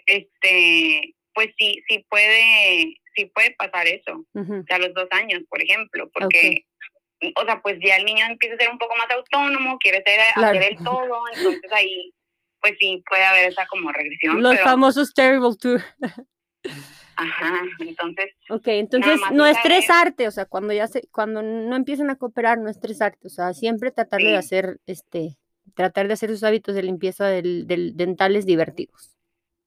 este, 0.06 1.16
pues 1.34 1.50
sí, 1.58 1.82
sí 1.88 2.06
puede, 2.10 2.98
sí 3.16 3.26
puede 3.34 3.52
pasar 3.52 3.88
eso, 3.88 4.26
o 4.34 4.64
sea, 4.68 4.76
a 4.76 4.80
los 4.80 4.94
dos 4.94 5.08
años, 5.12 5.42
por 5.50 5.62
ejemplo, 5.62 6.10
porque, 6.14 6.66
o 7.36 7.46
sea, 7.46 7.62
pues 7.62 7.78
ya 7.82 7.96
el 7.96 8.06
niño 8.06 8.26
empieza 8.26 8.56
a 8.56 8.60
ser 8.60 8.70
un 8.70 8.78
poco 8.78 8.96
más 8.96 9.10
autónomo, 9.12 9.78
quiere 9.80 10.04
ser, 10.06 10.20
hacer 10.36 10.64
el 10.64 10.84
todo, 10.84 11.24
entonces 11.34 11.72
ahí, 11.72 12.14
pues 12.62 12.76
sí, 12.80 13.02
puede 13.08 13.24
haber 13.24 13.50
esa 13.50 13.66
como 13.68 13.92
regresión. 13.92 14.44
Los 14.44 14.60
famosos 14.60 15.14
terrible 15.14 15.56
two. 15.60 15.78
Ajá, 17.22 17.62
entonces. 17.80 18.34
Ok, 18.50 18.68
entonces 18.68 19.20
no 19.34 19.46
estresarte, 19.46 20.26
o 20.28 20.32
sea, 20.32 20.46
cuando 20.46 20.72
ya 20.72 20.88
se, 20.88 21.06
cuando 21.12 21.42
no 21.42 21.76
empiezan 21.76 22.10
a 22.10 22.16
cooperar, 22.16 22.58
no 22.60 22.70
estresarte, 22.70 23.28
o 23.28 23.30
sea, 23.30 23.54
siempre 23.54 23.92
tratar 23.92 24.22
de 24.22 24.38
hacer, 24.38 24.80
este, 24.86 25.38
tratar 25.76 26.08
de 26.08 26.14
hacer 26.14 26.30
sus 26.30 26.46
hábitos 26.46 26.76
de 26.76 26.84
limpieza 26.84 27.28
del, 27.28 27.68
del, 27.68 27.98
dentales 27.98 28.46
divertidos. 28.46 29.18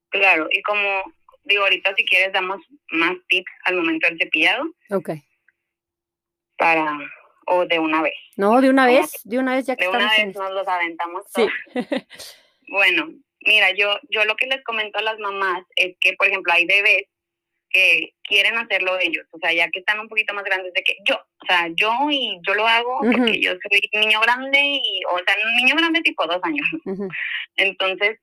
Claro, 0.09 0.47
y 0.49 0.63
como 0.63 1.03
digo, 1.43 1.61
ahorita 1.61 1.93
si 1.95 2.05
quieres 2.05 2.33
damos 2.33 2.59
más 2.89 3.13
tips 3.27 3.51
al 3.65 3.75
momento 3.75 4.07
del 4.07 4.17
cepillado. 4.17 4.63
Ok. 4.89 5.11
Para, 6.57 6.97
o 7.45 7.67
de 7.67 7.77
una 7.77 8.01
vez. 8.01 8.15
No, 8.35 8.61
de 8.61 8.69
una 8.71 8.87
vez, 8.87 9.11
de 9.25 9.37
una 9.37 9.53
vez 9.55 9.67
ya 9.67 9.75
que 9.75 9.83
De 9.83 9.89
una 9.91 10.09
vez 10.09 10.35
nos 10.35 10.51
los 10.51 10.67
aventamos 10.67 11.23
todos. 11.31 11.51
Sí. 11.71 11.79
bueno, 12.69 13.09
mira, 13.41 13.71
yo, 13.75 13.99
yo 14.09 14.25
lo 14.25 14.35
que 14.37 14.47
les 14.47 14.63
comento 14.63 14.97
a 14.97 15.03
las 15.03 15.19
mamás 15.19 15.63
es 15.75 15.95
que, 15.99 16.13
por 16.13 16.27
ejemplo, 16.27 16.51
hay 16.51 16.65
bebés 16.65 17.12
que 17.73 18.13
quieren 18.23 18.57
hacerlo 18.57 18.97
ellos, 18.99 19.25
o 19.31 19.39
sea, 19.39 19.51
ya 19.51 19.67
que 19.69 19.79
están 19.79 19.99
un 19.99 20.07
poquito 20.07 20.33
más 20.33 20.43
grandes 20.43 20.71
de 20.73 20.83
que 20.83 20.95
yo, 21.05 21.15
o 21.15 21.45
sea, 21.47 21.67
yo 21.75 21.91
y 22.09 22.39
yo 22.47 22.53
lo 22.53 22.67
hago 22.67 22.99
porque 22.99 23.41
yo 23.41 23.51
soy 23.51 23.89
niño 23.99 24.21
grande 24.21 24.59
y, 24.61 25.01
o 25.11 25.17
sea, 25.25 25.35
niño 25.57 25.75
grande 25.75 26.01
tipo 26.01 26.25
dos 26.27 26.39
años. 26.43 26.67
Entonces, 27.57 28.19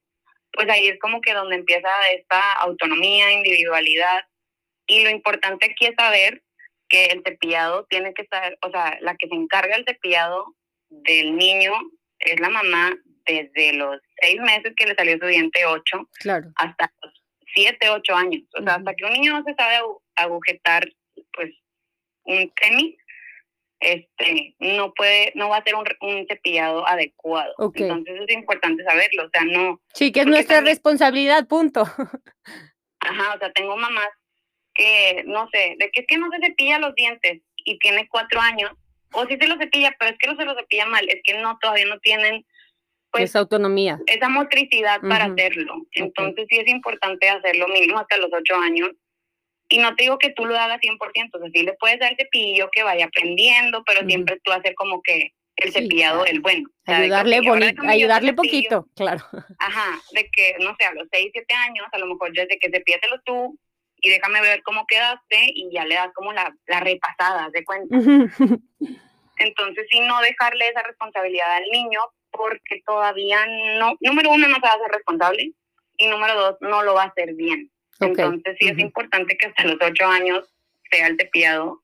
pues 0.52 0.68
ahí 0.70 0.88
es 0.88 0.98
como 1.00 1.20
que 1.20 1.34
donde 1.34 1.56
empieza 1.56 1.90
esta 2.12 2.52
autonomía, 2.54 3.32
individualidad 3.32 4.24
y 4.86 5.02
lo 5.02 5.10
importante 5.10 5.66
aquí 5.66 5.86
es 5.86 5.94
saber 5.98 6.42
que 6.88 7.06
el 7.06 7.22
cepillado 7.24 7.86
tiene 7.88 8.14
que 8.14 8.22
estar, 8.22 8.56
o 8.62 8.70
sea, 8.70 8.98
la 9.00 9.16
que 9.16 9.28
se 9.28 9.34
encarga 9.34 9.76
del 9.76 9.84
cepillado 9.84 10.54
del 10.88 11.36
niño 11.36 11.72
es 12.18 12.38
la 12.40 12.50
mamá 12.50 12.96
desde 13.26 13.72
los 13.74 14.00
seis 14.20 14.40
meses 14.40 14.72
que 14.76 14.86
le 14.86 14.94
salió 14.94 15.18
su 15.18 15.26
diente 15.26 15.64
ocho 15.66 16.08
claro. 16.20 16.48
hasta 16.56 16.92
los 17.02 17.19
siete, 17.54 17.88
ocho 17.90 18.14
años. 18.14 18.42
O 18.58 18.62
sea, 18.62 18.76
hasta 18.76 18.94
que 18.94 19.04
un 19.04 19.12
niño 19.12 19.32
no 19.32 19.44
se 19.44 19.54
sabe 19.54 19.76
agujetar, 20.16 20.88
pues, 21.32 21.54
un 22.24 22.50
tenis, 22.60 22.96
este, 23.80 24.54
no 24.58 24.92
puede, 24.92 25.32
no 25.34 25.48
va 25.48 25.56
a 25.56 25.64
ser 25.64 25.74
un, 25.74 25.84
un 26.02 26.26
cepillado 26.28 26.86
adecuado. 26.86 27.54
Entonces 27.74 28.20
es 28.28 28.34
importante 28.34 28.84
saberlo, 28.84 29.24
o 29.24 29.30
sea, 29.30 29.44
no. 29.44 29.80
Sí, 29.94 30.12
que 30.12 30.20
es 30.20 30.26
nuestra 30.26 30.60
responsabilidad, 30.60 31.48
punto. 31.48 31.82
Ajá, 33.00 33.34
o 33.34 33.38
sea, 33.38 33.50
tengo 33.52 33.76
mamás 33.76 34.10
que, 34.74 35.24
no 35.26 35.48
sé, 35.50 35.76
de 35.78 35.90
que 35.90 36.02
es 36.02 36.06
que 36.06 36.18
no 36.18 36.30
se 36.30 36.46
cepilla 36.46 36.78
los 36.78 36.94
dientes 36.94 37.42
y 37.56 37.78
tiene 37.78 38.06
cuatro 38.08 38.40
años, 38.40 38.70
o 39.12 39.26
sí 39.26 39.36
se 39.40 39.48
los 39.48 39.58
cepilla, 39.58 39.96
pero 39.98 40.12
es 40.12 40.18
que 40.18 40.26
no 40.26 40.36
se 40.36 40.44
los 40.44 40.56
cepilla 40.56 40.86
mal, 40.86 41.08
es 41.08 41.20
que 41.24 41.38
no, 41.38 41.58
todavía 41.58 41.86
no 41.86 41.98
tienen 42.00 42.46
pues, 43.10 43.24
esa 43.24 43.40
autonomía. 43.40 44.00
Esa 44.06 44.28
motricidad 44.28 45.00
para 45.00 45.26
hacerlo. 45.26 45.86
Entonces 45.92 46.46
sí 46.48 46.58
es 46.58 46.68
importante 46.68 47.28
hacerlo 47.28 47.68
mínimo 47.68 47.98
hasta 47.98 48.16
los 48.18 48.30
ocho 48.32 48.56
años. 48.56 48.90
Y 49.68 49.78
no 49.78 49.94
te 49.94 50.04
digo 50.04 50.18
que 50.18 50.30
tú 50.30 50.46
lo 50.46 50.56
hagas 50.56 50.80
100%, 50.80 50.98
o 51.32 51.38
sea, 51.38 51.50
sí 51.52 51.62
le 51.62 51.74
puedes 51.74 52.00
dar 52.00 52.16
cepillo 52.16 52.70
que 52.72 52.82
vaya 52.82 53.06
aprendiendo, 53.06 53.84
pero 53.84 54.04
siempre 54.04 54.40
tú 54.42 54.50
hacer 54.50 54.74
como 54.74 55.00
que 55.00 55.32
el 55.56 55.72
cepillado, 55.72 56.24
el 56.24 56.40
bueno. 56.40 56.68
ayudarle 56.86 57.40
bonito, 57.40 57.82
ayudarle 57.86 58.32
poquito, 58.32 58.86
claro. 58.96 59.24
Ajá, 59.58 60.00
de 60.12 60.28
que, 60.32 60.56
no 60.58 60.74
sé, 60.78 60.86
a 60.86 60.94
los 60.94 61.06
6, 61.12 61.30
7 61.32 61.54
años, 61.54 61.86
a 61.92 61.98
lo 61.98 62.06
mejor 62.06 62.34
ya 62.34 62.46
de 62.46 62.58
que 62.58 62.70
cepillatelo 62.70 63.20
tú 63.24 63.58
y 64.00 64.10
déjame 64.10 64.40
ver 64.40 64.62
cómo 64.62 64.86
quedaste 64.86 65.52
y 65.54 65.70
ya 65.72 65.84
le 65.84 65.94
das 65.94 66.10
como 66.14 66.32
la, 66.32 66.52
la 66.66 66.80
repasada, 66.80 67.50
de 67.50 67.64
cuenta. 67.64 67.96
Entonces, 69.38 69.86
si 69.90 70.00
no 70.00 70.20
dejarle 70.20 70.68
esa 70.68 70.82
responsabilidad 70.82 71.54
al 71.56 71.64
niño 71.70 72.00
porque 72.30 72.82
todavía 72.86 73.44
no, 73.78 73.94
número 74.00 74.30
uno, 74.30 74.48
no 74.48 74.56
se 74.56 74.60
va 74.60 74.70
a 74.70 74.74
hacer 74.74 74.90
responsable 74.90 75.52
y 75.96 76.06
número 76.06 76.34
dos, 76.40 76.56
no 76.60 76.82
lo 76.82 76.94
va 76.94 77.04
a 77.04 77.06
hacer 77.06 77.34
bien. 77.34 77.70
Entonces, 78.00 78.56
sí 78.58 78.68
es 78.68 78.78
importante 78.78 79.36
que 79.36 79.48
hasta 79.48 79.64
los 79.64 79.76
8 79.80 80.06
años 80.06 80.48
sea 80.90 81.06
el 81.06 81.16
cepillado 81.18 81.82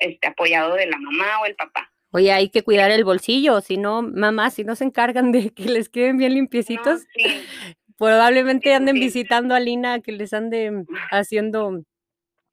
este, 0.00 0.28
apoyado 0.28 0.74
de 0.74 0.86
la 0.86 0.98
mamá 0.98 1.40
o 1.42 1.46
el 1.46 1.54
papá. 1.54 1.90
Oye, 2.10 2.32
hay 2.32 2.48
que 2.48 2.62
cuidar 2.62 2.90
el 2.90 3.04
bolsillo, 3.04 3.60
si 3.60 3.76
no, 3.76 4.02
mamá, 4.02 4.50
si 4.50 4.64
no 4.64 4.74
se 4.74 4.84
encargan 4.84 5.30
de 5.30 5.50
que 5.50 5.64
les 5.64 5.88
queden 5.88 6.16
bien 6.16 6.34
limpiecitos, 6.34 7.02
probablemente 7.98 8.72
anden 8.72 8.94
visitando 8.94 9.54
a 9.54 9.60
Lina, 9.60 10.00
que 10.00 10.12
les 10.12 10.32
ande 10.32 10.84
haciendo 11.10 11.82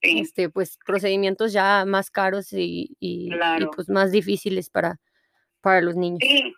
este, 0.02 0.50
pues, 0.50 0.78
procedimientos 0.86 1.54
ya 1.54 1.86
más 1.86 2.12
caros 2.12 2.52
y, 2.52 2.98
y, 3.00 3.30
pues 3.76 3.88
más 3.88 4.12
difíciles 4.12 4.70
para, 4.70 5.00
para 5.62 5.82
los 5.82 5.96
niños. 5.96 6.20
Sí, 6.22 6.54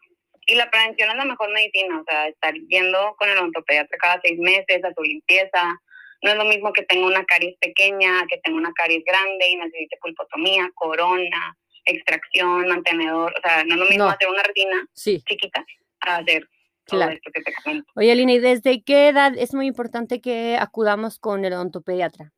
y 0.47 0.55
la 0.55 0.71
prevención 0.71 1.09
es 1.09 1.15
la 1.17 1.25
mejor 1.25 1.51
medicina, 1.51 1.99
o 1.99 2.03
sea, 2.05 2.29
estar 2.29 2.53
yendo 2.53 3.15
con 3.19 3.29
el 3.29 3.37
odontopediatra 3.37 3.97
cada 3.97 4.21
seis 4.23 4.39
meses 4.39 4.83
a 4.83 4.93
su 4.93 5.03
limpieza. 5.03 5.79
No 6.23 6.31
es 6.31 6.37
lo 6.37 6.45
mismo 6.45 6.71
que 6.73 6.83
tenga 6.83 7.05
una 7.05 7.25
caries 7.25 7.57
pequeña, 7.59 8.25
que 8.29 8.37
tenga 8.37 8.57
una 8.57 8.71
caries 8.73 9.03
grande 9.05 9.47
y 9.47 9.55
necesite 9.57 9.97
pulpotomía, 10.01 10.71
corona, 10.73 11.57
extracción, 11.85 12.67
mantenedor, 12.67 13.33
o 13.37 13.41
sea, 13.41 13.63
no 13.65 13.75
es 13.75 13.79
lo 13.81 13.85
mismo 13.87 14.05
hacer 14.05 14.27
una 14.29 14.41
retina 14.43 14.87
chiquita 14.93 15.65
a 16.01 16.17
hacer 16.17 16.47
todo 16.85 17.09
esto 17.09 17.31
que 17.33 17.41
te 17.41 17.53
comento. 17.53 17.91
Oye, 17.95 18.11
Alina, 18.11 18.33
¿y 18.33 18.39
desde 18.39 18.83
qué 18.83 19.09
edad 19.09 19.33
es 19.37 19.53
muy 19.53 19.67
importante 19.67 20.21
que 20.21 20.57
acudamos 20.57 21.19
con 21.19 21.43
el 21.43 21.53
odontopediatra? 21.53 22.31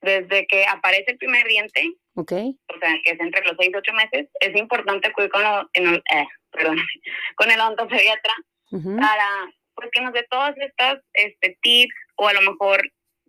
Desde 0.00 0.46
que 0.46 0.64
aparece 0.66 1.12
el 1.12 1.18
primer 1.18 1.46
diente, 1.46 1.94
okay. 2.14 2.56
o 2.68 2.78
sea, 2.78 2.94
que 3.04 3.10
es 3.10 3.20
entre 3.20 3.42
los 3.44 3.56
6 3.58 3.70
y 3.70 3.76
8 3.76 3.92
meses, 3.92 4.28
es 4.40 4.56
importante 4.56 5.08
acudir 5.08 5.30
con, 5.30 5.42
el, 5.74 5.96
eh, 5.96 6.26
perdón, 6.50 6.78
con 7.36 7.50
el 7.50 7.60
odontopediatra 7.60 8.34
para 8.70 9.52
pues, 9.74 9.88
que 9.92 10.00
nos 10.00 10.12
dé 10.12 10.26
todas 10.30 10.54
estas 10.58 11.00
este, 11.12 11.58
tips 11.62 11.94
o 12.16 12.28
a 12.28 12.34
lo 12.34 12.42
mejor, 12.42 12.80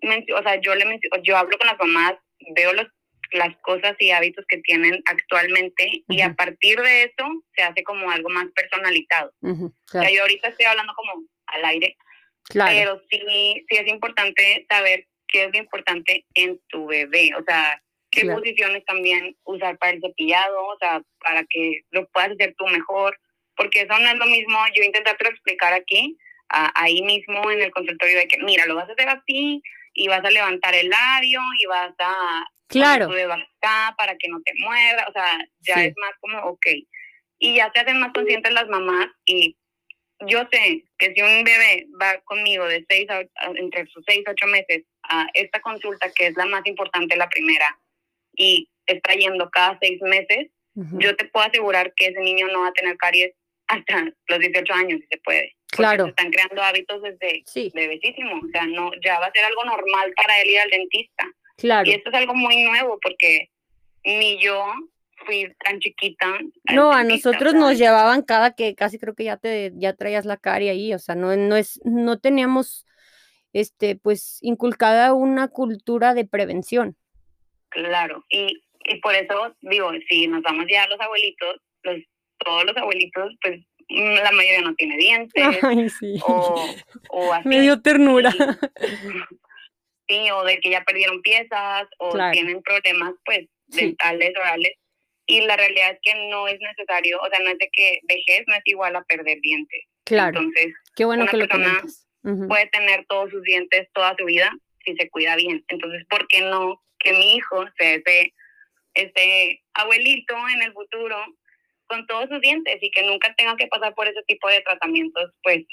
o 0.03 0.43
sea, 0.43 0.61
yo, 0.61 0.75
le 0.75 0.99
yo 1.23 1.37
hablo 1.37 1.57
con 1.57 1.67
las 1.67 1.79
mamás, 1.79 2.15
veo 2.55 2.73
los 2.73 2.87
las 3.31 3.55
cosas 3.61 3.95
y 3.99 4.11
hábitos 4.11 4.45
que 4.47 4.57
tienen 4.57 5.01
actualmente 5.05 6.03
y 6.07 6.21
a 6.21 6.33
partir 6.33 6.79
de 6.81 7.03
eso 7.03 7.25
se 7.55 7.63
hace 7.63 7.83
como 7.83 8.11
algo 8.11 8.29
más 8.29 8.47
personalizado. 8.53 9.31
O 9.41 9.71
sea, 9.85 10.11
yo 10.11 10.21
ahorita 10.21 10.49
estoy 10.49 10.65
hablando 10.65 10.93
como 10.95 11.23
al 11.47 11.65
aire, 11.65 11.95
pero 12.53 13.01
sí, 13.09 13.65
sí 13.69 13.77
es 13.77 13.87
importante 13.87 14.65
saber 14.69 15.07
qué 15.27 15.45
es 15.45 15.53
lo 15.53 15.59
importante 15.59 16.25
en 16.33 16.59
tu 16.67 16.87
bebé, 16.87 17.31
o 17.39 17.43
sea, 17.43 17.81
qué 18.11 18.25
posiciones 18.25 18.83
también 18.85 19.35
usar 19.43 19.77
para 19.77 19.93
el 19.93 20.01
cepillado, 20.01 20.67
o 20.67 20.77
sea, 20.77 21.01
para 21.19 21.43
que 21.49 21.81
lo 21.91 22.07
puedas 22.09 22.31
hacer 22.31 22.53
tú 22.57 22.65
mejor, 22.67 23.17
porque 23.55 23.81
eso 23.81 23.97
no 23.97 24.09
es 24.09 24.17
lo 24.17 24.25
mismo, 24.25 24.57
yo 24.75 24.83
intentarte 24.83 25.29
explicar 25.29 25.73
aquí, 25.73 26.17
ahí 26.49 27.01
mismo 27.01 27.49
en 27.49 27.61
el 27.61 27.71
consultorio 27.71 28.17
de 28.17 28.27
que, 28.27 28.37
mira, 28.39 28.65
lo 28.65 28.75
vas 28.75 28.89
a 28.89 28.93
hacer 28.93 29.07
así, 29.07 29.61
y 29.93 30.07
vas 30.07 30.23
a 30.23 30.31
levantar 30.31 30.73
el 30.75 30.89
labio 30.89 31.41
y 31.59 31.65
vas 31.65 31.93
a 31.99 32.45
claro. 32.67 33.09
para 33.97 34.15
que 34.17 34.29
no 34.29 34.41
te 34.43 34.53
muerda 34.57 35.05
o 35.09 35.11
sea 35.11 35.45
ya 35.61 35.83
es 35.85 35.93
más 35.97 36.13
como 36.19 36.39
ok. 36.39 36.65
Y 37.43 37.55
ya 37.55 37.71
se 37.73 37.79
hacen 37.79 37.99
más 37.99 38.13
conscientes 38.13 38.53
las 38.53 38.67
mamás 38.67 39.07
y 39.25 39.57
yo 40.27 40.47
sé 40.51 40.83
que 40.99 41.13
si 41.13 41.21
un 41.21 41.43
bebé 41.43 41.87
va 41.99 42.19
conmigo 42.21 42.67
de 42.67 42.85
seis 42.87 43.09
a, 43.09 43.23
entre 43.55 43.87
sus 43.87 44.03
seis 44.07 44.23
ocho 44.27 44.47
meses 44.47 44.83
a 45.03 45.27
esta 45.33 45.59
consulta 45.61 46.11
que 46.13 46.27
es 46.27 46.37
la 46.37 46.45
más 46.45 46.65
importante 46.65 47.15
la 47.15 47.29
primera 47.29 47.77
y 48.33 48.69
está 48.85 49.13
yendo 49.13 49.49
cada 49.49 49.77
seis 49.81 50.01
meses 50.01 50.47
yo 50.73 51.15
te 51.17 51.25
puedo 51.25 51.45
asegurar 51.45 51.93
que 51.95 52.07
ese 52.07 52.19
niño 52.21 52.47
no 52.47 52.61
va 52.61 52.69
a 52.69 52.73
tener 52.73 52.95
caries 52.95 53.33
hasta 53.67 54.05
los 54.27 54.39
18 54.39 54.73
años 54.73 55.01
si 55.01 55.07
se 55.07 55.17
puede 55.17 55.55
Claro. 55.71 56.03
Se 56.03 56.09
están 56.09 56.31
creando 56.31 56.61
hábitos 56.61 57.01
desde 57.01 57.43
sí. 57.45 57.71
bebecísimo. 57.73 58.35
O 58.35 58.47
sea, 58.51 58.67
no, 58.67 58.91
ya 59.03 59.19
va 59.19 59.27
a 59.27 59.31
ser 59.31 59.45
algo 59.45 59.63
normal 59.63 60.13
para 60.15 60.41
él 60.41 60.49
ir 60.49 60.59
al 60.59 60.69
dentista. 60.69 61.25
Claro. 61.57 61.89
Y 61.89 61.93
esto 61.93 62.09
es 62.09 62.15
algo 62.15 62.35
muy 62.35 62.63
nuevo 62.63 62.99
porque 63.01 63.49
ni 64.03 64.37
yo 64.39 64.63
fui 65.25 65.47
tan 65.63 65.79
chiquita. 65.79 66.27
No, 66.73 66.91
a 66.91 67.03
nosotros 67.03 67.53
nos 67.53 67.77
llevaban 67.77 68.21
cada 68.21 68.53
que 68.53 68.75
casi 68.75 68.99
creo 68.99 69.15
que 69.15 69.23
ya 69.23 69.37
te 69.37 69.71
ya 69.75 69.93
traías 69.93 70.25
la 70.25 70.37
caria 70.37 70.71
ahí, 70.71 70.93
o 70.93 70.99
sea, 70.99 71.15
no 71.15 71.35
no 71.35 71.55
es 71.55 71.79
no 71.85 72.19
teníamos 72.19 72.85
este 73.53 73.95
pues 73.95 74.39
inculcada 74.41 75.13
una 75.13 75.47
cultura 75.47 76.13
de 76.13 76.25
prevención. 76.25 76.97
Claro, 77.71 78.23
y, 78.29 78.63
y 78.85 78.99
por 78.99 79.15
eso 79.15 79.55
digo, 79.61 79.91
si 80.07 80.27
nos 80.27 80.43
vamos 80.43 80.65
ya 80.69 80.83
a 80.83 80.87
los 80.87 80.99
abuelitos, 80.99 81.57
los 81.83 81.97
todos 82.37 82.65
los 82.65 82.77
abuelitos 82.77 83.33
pues 83.41 83.61
la 83.91 84.31
mayoría 84.31 84.61
no 84.61 84.73
tiene 84.75 84.97
dientes. 84.97 85.43
o, 86.23 86.65
o 87.09 87.33
así. 87.33 87.47
Me 87.47 87.61
dio 87.61 87.81
ternura. 87.81 88.31
Sí, 90.07 90.29
o 90.31 90.43
de 90.43 90.59
que 90.59 90.69
ya 90.69 90.83
perdieron 90.83 91.21
piezas, 91.21 91.87
o 91.97 92.11
tienen 92.31 92.61
problemas, 92.63 93.13
pues, 93.25 93.47
dentales, 93.67 94.33
orales. 94.37 94.73
Y 95.25 95.41
la 95.41 95.55
realidad 95.55 95.91
es 95.91 95.99
que 96.01 96.29
no 96.29 96.47
es 96.47 96.59
necesario, 96.59 97.19
o 97.21 97.29
sea, 97.29 97.39
no 97.39 97.49
es 97.49 97.57
de 97.57 97.69
que 97.71 97.99
vejez 98.03 98.43
no 98.47 98.55
es 98.55 98.61
igual 98.65 98.95
a 98.95 99.03
perder 99.03 99.39
dientes. 99.39 99.85
Claro. 100.03 100.39
Entonces, 100.39 100.73
Qué 100.95 101.05
bueno 101.05 101.23
una 101.23 101.31
que 101.31 101.37
persona 101.37 101.81
puede 102.47 102.67
tener 102.67 103.05
todos 103.07 103.29
sus 103.31 103.41
dientes 103.43 103.87
toda 103.93 104.15
su 104.17 104.25
vida 104.25 104.51
si 104.83 104.95
se 104.95 105.09
cuida 105.09 105.35
bien. 105.35 105.63
Entonces, 105.69 106.05
¿por 106.09 106.27
qué 106.27 106.41
no 106.41 106.81
que 107.03 107.13
mi 107.13 107.35
hijo 107.35 107.65
sea 107.77 107.95
ese, 107.95 108.33
ese 108.93 109.61
abuelito 109.73 110.35
en 110.55 110.61
el 110.63 110.73
futuro 110.73 111.17
con 111.87 112.05
todos 112.07 112.29
sus 112.29 112.41
dientes 112.41 112.77
y 112.81 112.91
que 112.91 113.03
nunca 113.03 113.33
tenga 113.35 113.55
que 113.57 113.67
pasar 113.67 113.93
por 113.93 114.07
ese 114.07 114.21
tipo 114.23 114.47
de 114.47 114.61
tratamientos, 114.61 115.31
pues, 115.43 115.65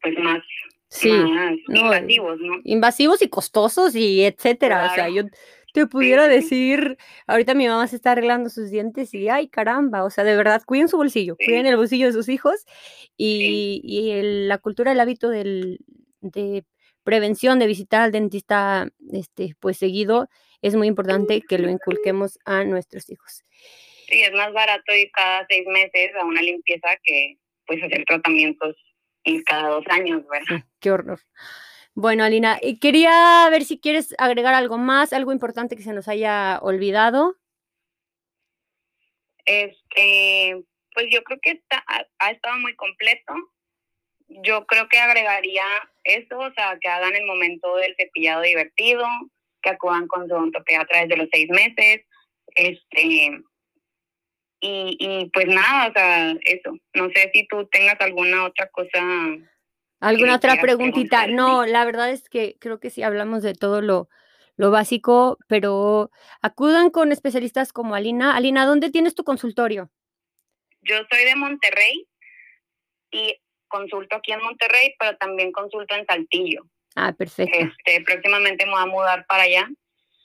pues 0.00 0.18
más, 0.18 0.42
invasivos, 1.68 2.38
¿no? 2.40 2.60
Invasivos 2.64 3.22
y 3.22 3.28
costosos 3.28 3.94
y 3.94 4.24
etcétera. 4.24 4.90
O 4.90 4.94
sea, 4.94 5.08
yo 5.08 5.24
te 5.72 5.86
pudiera 5.86 6.28
decir, 6.28 6.98
ahorita 7.26 7.54
mi 7.54 7.66
mamá 7.66 7.86
se 7.86 7.96
está 7.96 8.12
arreglando 8.12 8.50
sus 8.50 8.70
dientes 8.70 9.14
y 9.14 9.28
ay 9.28 9.48
caramba, 9.48 10.04
o 10.04 10.10
sea, 10.10 10.22
de 10.22 10.36
verdad, 10.36 10.62
cuiden 10.64 10.88
su 10.88 10.98
bolsillo, 10.98 11.36
cuiden 11.36 11.66
el 11.66 11.76
bolsillo 11.76 12.06
de 12.06 12.12
sus 12.12 12.28
hijos 12.28 12.66
y, 13.16 13.80
y 13.82 14.46
la 14.46 14.58
cultura, 14.58 14.92
el 14.92 15.00
hábito 15.00 15.30
del, 15.30 15.78
de 16.20 16.64
prevención, 17.04 17.58
de 17.58 17.66
visitar 17.66 18.02
al 18.02 18.12
dentista, 18.12 18.88
este, 19.12 19.54
pues 19.60 19.78
seguido, 19.78 20.28
es 20.60 20.74
muy 20.76 20.86
importante 20.86 21.42
que 21.42 21.58
lo 21.58 21.68
inculquemos 21.68 22.38
a 22.44 22.64
nuestros 22.64 23.10
hijos. 23.10 23.44
Sí, 24.08 24.22
es 24.22 24.32
más 24.32 24.52
barato 24.52 24.94
ir 24.94 25.10
cada 25.12 25.46
seis 25.48 25.66
meses 25.66 26.12
a 26.20 26.24
una 26.24 26.42
limpieza 26.42 26.88
que 27.02 27.38
pues 27.66 27.82
hacer 27.82 28.04
tratamientos 28.04 28.76
cada 29.46 29.68
dos 29.68 29.84
años, 29.88 30.22
¿verdad? 30.28 30.64
Qué 30.80 30.90
horror. 30.90 31.20
Bueno, 31.94 32.24
Alina, 32.24 32.58
quería 32.80 33.48
ver 33.50 33.64
si 33.64 33.78
quieres 33.78 34.14
agregar 34.18 34.54
algo 34.54 34.78
más, 34.78 35.12
algo 35.12 35.32
importante 35.32 35.76
que 35.76 35.82
se 35.82 35.92
nos 35.92 36.08
haya 36.08 36.58
olvidado. 36.62 37.36
Este, 39.44 40.64
pues 40.94 41.06
yo 41.10 41.22
creo 41.22 41.38
que 41.42 41.50
está, 41.52 41.84
ha, 42.18 42.30
estado 42.30 42.58
muy 42.58 42.74
completo. 42.76 43.34
Yo 44.28 44.64
creo 44.66 44.88
que 44.88 44.98
agregaría 44.98 45.64
eso, 46.04 46.38
o 46.38 46.52
sea, 46.54 46.78
que 46.80 46.88
hagan 46.88 47.14
el 47.14 47.26
momento 47.26 47.76
del 47.76 47.94
cepillado 47.96 48.42
divertido, 48.42 49.04
que 49.62 49.70
acudan 49.70 50.06
con 50.08 50.28
su 50.28 50.34
a 50.34 50.84
través 50.84 51.08
de 51.08 51.16
los 51.16 51.28
seis 51.32 51.48
meses, 51.50 52.02
este, 52.54 53.42
y, 54.60 54.96
y 54.98 55.30
pues 55.30 55.46
nada, 55.48 55.88
o 55.88 55.92
sea, 55.92 56.30
eso. 56.44 56.76
No 56.94 57.08
sé 57.10 57.30
si 57.34 57.46
tú 57.48 57.66
tengas 57.66 58.00
alguna 58.00 58.44
otra 58.44 58.68
cosa. 58.68 59.00
¿Alguna 60.00 60.36
otra 60.36 60.60
preguntita? 60.60 61.26
No, 61.26 61.66
la 61.66 61.84
verdad 61.84 62.10
es 62.10 62.28
que 62.28 62.56
creo 62.60 62.78
que 62.78 62.90
sí 62.90 63.02
hablamos 63.02 63.42
de 63.42 63.54
todo 63.54 63.80
lo, 63.80 64.08
lo 64.56 64.70
básico, 64.70 65.36
pero 65.48 66.10
acudan 66.40 66.90
con 66.90 67.10
especialistas 67.10 67.72
como 67.72 67.96
Alina. 67.96 68.36
Alina, 68.36 68.64
¿dónde 68.64 68.90
tienes 68.90 69.16
tu 69.16 69.24
consultorio? 69.24 69.90
Yo 70.82 70.96
soy 71.10 71.24
de 71.24 71.36
Monterrey 71.36 72.08
y 73.10 73.41
consulto 73.72 74.16
aquí 74.16 74.32
en 74.32 74.42
Monterrey, 74.42 74.94
pero 74.98 75.16
también 75.16 75.50
consulto 75.50 75.94
en 75.94 76.06
Saltillo. 76.06 76.66
Ah, 76.94 77.12
perfecto. 77.12 77.58
Este, 77.58 78.04
próximamente 78.04 78.66
me 78.66 78.72
voy 78.72 78.82
a 78.82 78.86
mudar 78.86 79.26
para 79.26 79.44
allá. 79.44 79.68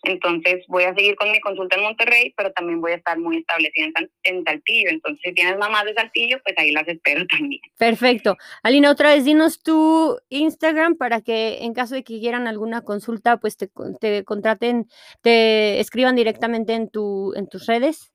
Entonces 0.04 0.64
voy 0.68 0.84
a 0.84 0.94
seguir 0.94 1.16
con 1.16 1.32
mi 1.32 1.40
consulta 1.40 1.76
en 1.76 1.84
Monterrey, 1.84 2.34
pero 2.38 2.52
también 2.52 2.80
voy 2.80 2.92
a 2.92 2.96
estar 2.96 3.18
muy 3.18 3.38
establecida 3.38 3.88
en, 3.96 4.12
en, 4.24 4.44
Saltillo. 4.44 4.90
Entonces, 4.90 5.22
si 5.24 5.34
tienes 5.34 5.58
mamás 5.58 5.86
de 5.86 5.94
Saltillo, 5.94 6.40
pues 6.44 6.56
ahí 6.58 6.72
las 6.72 6.88
espero 6.88 7.26
también. 7.28 7.62
Perfecto. 7.78 8.38
Alina, 8.64 8.92
otra 8.92 9.14
vez 9.14 9.26
dinos 9.26 9.62
tu 9.64 10.20
Instagram 10.30 10.98
para 10.98 11.22
que 11.22 11.60
en 11.62 11.74
caso 11.74 11.96
de 11.96 12.04
que 12.04 12.20
quieran 12.20 12.48
alguna 12.48 12.84
consulta, 12.84 13.38
pues 13.38 13.58
te, 13.58 13.70
te 14.00 14.24
contraten, 14.24 14.86
te 15.22 15.80
escriban 15.80 16.16
directamente 16.16 16.74
en, 16.74 16.90
tu, 16.90 17.34
en 17.36 17.50
tus 17.50 17.66
redes. 17.66 18.12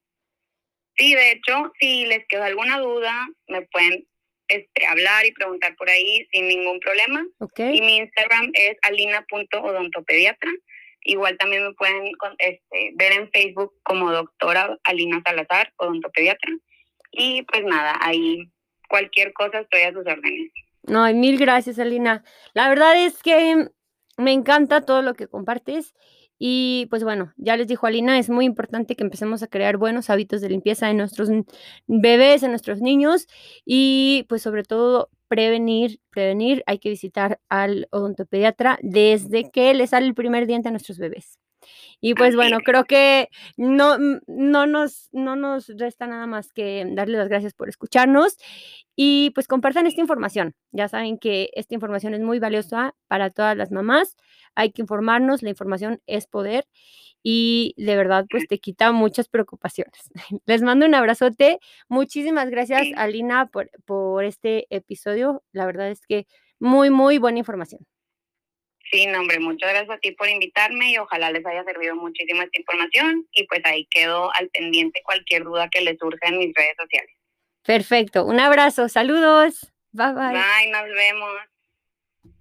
Sí, 0.95 1.13
de 1.15 1.31
hecho, 1.31 1.71
si 1.79 2.05
les 2.05 2.25
quedó 2.27 2.43
alguna 2.43 2.79
duda, 2.79 3.27
me 3.47 3.63
pueden 3.63 4.07
este, 4.55 4.85
hablar 4.85 5.25
y 5.25 5.33
preguntar 5.33 5.75
por 5.75 5.89
ahí 5.89 6.27
sin 6.31 6.47
ningún 6.47 6.79
problema. 6.79 7.25
Y 7.57 7.81
mi 7.81 7.97
Instagram 7.97 8.51
es 8.53 8.77
alina.odontopediatra. 8.81 10.51
Igual 11.05 11.37
también 11.37 11.63
me 11.65 11.73
pueden 11.73 12.11
este, 12.37 12.91
ver 12.95 13.13
en 13.13 13.29
Facebook 13.31 13.73
como 13.83 14.11
doctora 14.11 14.77
Alina 14.85 15.21
Salazar, 15.25 15.73
odontopediatra. 15.77 16.51
Y 17.11 17.43
pues 17.43 17.63
nada, 17.63 17.97
ahí 18.01 18.49
cualquier 18.87 19.33
cosa 19.33 19.59
estoy 19.59 19.81
a 19.81 19.91
sus 19.91 20.05
órdenes. 20.05 20.51
No, 20.83 21.11
mil 21.13 21.37
gracias, 21.37 21.79
Alina. 21.79 22.23
La 22.53 22.69
verdad 22.69 22.95
es 22.97 23.21
que 23.21 23.67
me 24.17 24.31
encanta 24.31 24.85
todo 24.85 25.01
lo 25.01 25.13
que 25.13 25.27
compartes 25.27 25.93
y 26.39 26.87
pues 26.89 27.03
bueno, 27.03 27.33
ya 27.37 27.55
les 27.57 27.67
dijo 27.67 27.87
Alina, 27.87 28.19
es 28.19 28.29
muy 28.29 28.45
importante 28.45 28.95
que 28.95 29.03
empecemos 29.03 29.43
a 29.43 29.47
crear 29.47 29.77
buenos 29.77 30.09
hábitos 30.09 30.41
de 30.41 30.49
limpieza 30.49 30.89
en 30.89 30.97
nuestros 30.97 31.29
bebés, 31.87 32.43
en 32.43 32.51
nuestros 32.51 32.81
niños 32.81 33.27
y 33.65 34.25
pues 34.29 34.41
sobre 34.41 34.63
todo 34.63 35.09
prevenir, 35.27 35.99
prevenir, 36.11 36.63
hay 36.67 36.79
que 36.79 36.89
visitar 36.89 37.39
al 37.49 37.87
odontopediatra 37.91 38.77
desde 38.81 39.49
que 39.51 39.73
le 39.73 39.87
sale 39.87 40.05
el 40.07 40.15
primer 40.15 40.47
diente 40.47 40.69
a 40.69 40.71
nuestros 40.71 40.97
bebés. 40.99 41.42
Y 42.05 42.15
pues 42.15 42.35
bueno, 42.35 42.59
creo 42.59 42.83
que 42.83 43.29
no, 43.55 43.97
no, 44.27 44.67
nos, 44.67 45.07
no 45.13 45.37
nos 45.37 45.69
resta 45.69 46.05
nada 46.05 46.27
más 46.27 46.51
que 46.51 46.85
darle 46.85 47.17
las 47.17 47.29
gracias 47.29 47.53
por 47.53 47.69
escucharnos 47.69 48.35
y 48.93 49.29
pues 49.29 49.47
compartan 49.47 49.87
esta 49.87 50.01
información. 50.01 50.53
Ya 50.73 50.89
saben 50.89 51.17
que 51.17 51.49
esta 51.53 51.75
información 51.75 52.13
es 52.13 52.19
muy 52.19 52.39
valiosa 52.39 52.93
para 53.07 53.29
todas 53.29 53.55
las 53.55 53.71
mamás. 53.71 54.17
Hay 54.53 54.73
que 54.73 54.81
informarnos, 54.81 55.43
la 55.43 55.49
información 55.51 56.01
es 56.05 56.27
poder 56.27 56.65
y 57.23 57.73
de 57.77 57.95
verdad 57.95 58.25
pues 58.29 58.49
te 58.49 58.59
quita 58.59 58.91
muchas 58.91 59.29
preocupaciones. 59.29 60.11
Les 60.45 60.61
mando 60.61 60.85
un 60.85 60.95
abrazote. 60.95 61.59
Muchísimas 61.87 62.49
gracias 62.49 62.81
Alina 62.97 63.45
por, 63.45 63.71
por 63.85 64.25
este 64.25 64.67
episodio. 64.75 65.41
La 65.53 65.65
verdad 65.65 65.89
es 65.89 66.01
que 66.05 66.27
muy, 66.59 66.89
muy 66.89 67.17
buena 67.17 67.39
información. 67.39 67.87
Sí, 68.93 69.07
no, 69.07 69.21
hombre, 69.21 69.39
muchas 69.39 69.71
gracias 69.71 69.89
a 69.89 69.97
ti 69.97 70.11
por 70.11 70.29
invitarme 70.29 70.91
y 70.91 70.99
ojalá 70.99 71.31
les 71.31 71.43
haya 71.43 71.63
servido 71.63 71.95
muchísima 71.95 72.43
esta 72.43 72.59
información 72.59 73.27
y 73.31 73.47
pues 73.47 73.61
ahí 73.65 73.87
quedo 73.89 74.31
al 74.35 74.49
pendiente 74.49 75.01
cualquier 75.03 75.45
duda 75.45 75.67
que 75.71 75.81
les 75.81 75.97
surja 75.97 76.27
en 76.27 76.37
mis 76.37 76.53
redes 76.53 76.75
sociales. 76.77 77.15
Perfecto, 77.63 78.23
un 78.23 78.39
abrazo, 78.39 78.89
saludos, 78.89 79.73
bye 79.93 80.13
bye. 80.13 80.33
Bye, 80.33 80.69
nos 80.71 80.83
vemos. 80.93 81.52